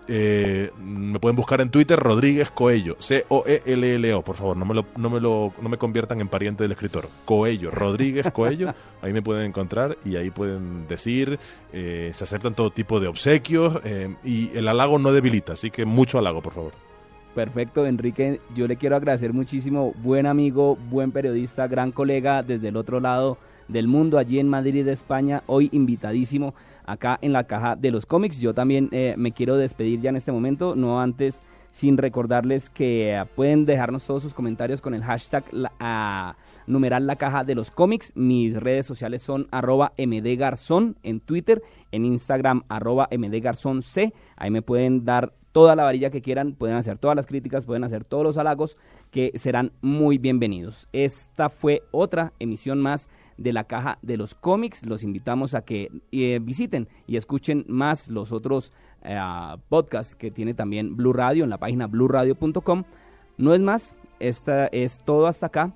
Eh, 0.08 0.72
me 0.80 1.20
pueden 1.20 1.36
buscar 1.36 1.62
en 1.62 1.70
Twitter 1.70 1.98
Rodríguez 1.98 2.52
Coello, 2.52 2.96
C-O-E-L-L-O, 3.00 4.22
por 4.22 4.36
favor, 4.36 4.56
no 4.56 4.64
me, 4.66 4.76
lo, 4.76 4.86
no, 4.98 5.10
me 5.10 5.20
lo, 5.20 5.54
no 5.60 5.68
me 5.68 5.78
conviertan 5.78 6.22
en 6.22 6.28
pariente 6.28 6.64
del 6.64 6.74
escritor. 6.74 7.10
Coello, 7.26 7.72
Rodríguez 7.72 8.32
Coello, 8.32 8.74
ahí 9.02 9.14
me 9.14 9.24
pueden 9.24 9.48
encontrar 9.48 9.98
y 10.06 10.16
ahí 10.16 10.30
pueden 10.30 10.88
decir, 10.88 11.40
eh, 11.74 12.12
se 12.14 12.24
aceptan 12.24 12.54
todo 12.54 12.70
tipo 12.70 13.00
de 13.00 13.08
obsequios 13.08 13.82
eh, 13.84 14.16
y 14.24 14.56
el 14.56 14.68
halago 14.68 15.00
no 15.00 15.12
debilita, 15.12 15.54
así 15.54 15.72
que 15.72 15.86
mucho 15.86 16.20
halago, 16.20 16.42
por 16.42 16.54
favor. 16.54 16.74
Perfecto, 17.34 17.86
Enrique, 17.86 18.40
yo 18.56 18.68
le 18.68 18.78
quiero 18.78 18.96
agradecer 18.96 19.34
muchísimo, 19.34 19.94
buen 20.04 20.26
amigo, 20.28 20.78
buen 20.90 21.12
periodista, 21.12 21.68
gran 21.68 21.92
colega 21.92 22.44
desde 22.44 22.68
el 22.68 22.78
otro 22.78 23.00
lado 23.00 23.38
del 23.68 23.88
mundo, 23.88 24.18
allí 24.20 24.40
en 24.40 24.48
Madrid, 24.48 24.88
España, 24.88 25.44
hoy 25.48 25.70
invitadísimo 25.74 26.54
acá 26.86 27.18
en 27.22 27.34
la 27.34 27.46
caja 27.46 27.76
de 27.76 27.92
los 27.92 28.06
cómics. 28.06 28.40
Yo 28.40 28.54
también 28.54 28.90
eh, 28.92 29.16
me 29.18 29.32
quiero 29.32 29.58
despedir 29.58 30.00
ya 30.00 30.10
en 30.10 30.16
este 30.16 30.32
momento, 30.32 30.76
no 30.76 31.02
antes 31.02 31.44
sin 31.76 31.98
recordarles 31.98 32.70
que 32.70 33.14
eh, 33.14 33.26
pueden 33.36 33.66
dejarnos 33.66 34.06
todos 34.06 34.24
sus 34.24 34.34
comentarios 34.34 34.80
con 34.80 34.94
el 34.94 35.04
hashtag 35.04 35.44
la, 35.52 36.38
numeral 36.68 37.06
la 37.06 37.18
caja 37.18 37.44
de 37.44 37.54
los 37.54 37.70
cómics. 37.70 38.14
Mis 38.16 38.56
redes 38.56 38.86
sociales 38.86 39.22
son 39.22 39.50
arroba 39.52 39.92
mdgarzón 39.98 40.96
en 41.04 41.20
Twitter, 41.20 41.62
en 41.92 42.06
Instagram 42.06 42.64
arroba 42.70 43.10
mdgarzonc. 43.12 43.84
Ahí 44.38 44.52
me 44.52 44.62
pueden 44.62 45.04
dar 45.04 45.34
toda 45.52 45.76
la 45.76 45.84
varilla 45.84 46.12
que 46.12 46.22
quieran, 46.22 46.54
pueden 46.54 46.78
hacer 46.78 46.98
todas 46.98 47.18
las 47.18 47.26
críticas, 47.26 47.66
pueden 47.66 47.84
hacer 47.84 48.06
todos 48.06 48.24
los 48.24 48.38
halagos 48.38 48.78
que 49.12 49.34
serán 49.36 49.74
muy 49.82 50.18
bienvenidos. 50.18 50.88
Esta 50.94 51.50
fue 51.50 51.84
otra 51.92 52.32
emisión 52.40 52.80
más 52.80 53.10
de 53.38 53.54
la 53.54 53.66
caja 53.66 53.98
de 54.02 54.18
los 54.18 54.36
cómics. 54.36 54.86
Los 54.86 55.04
invitamos 55.04 55.56
a 55.56 55.64
que 55.64 55.92
eh, 56.12 56.40
visiten 56.42 56.88
y 57.08 57.18
escuchen 57.18 57.66
más 57.68 58.08
los 58.08 58.32
otros 58.32 58.72
eh, 59.04 59.20
podcasts 59.70 60.16
que 60.16 60.32
tiene 60.32 60.54
también 60.54 60.96
Blue 60.96 61.14
Radio 61.14 61.44
en 61.44 61.50
la 61.50 61.58
página 61.58 61.88
bluradio.com. 61.88 62.84
No 63.38 63.54
es 63.54 63.60
más, 63.60 63.96
esta 64.20 64.68
es 64.68 65.00
todo 65.04 65.28
hasta 65.28 65.48
acá. 65.48 65.74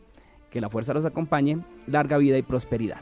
Que 0.50 0.62
la 0.62 0.70
fuerza 0.70 0.96
los 0.96 1.06
acompañe, 1.06 1.60
larga 1.86 2.18
vida 2.18 2.38
y 2.38 2.42
prosperidad. 2.42 3.02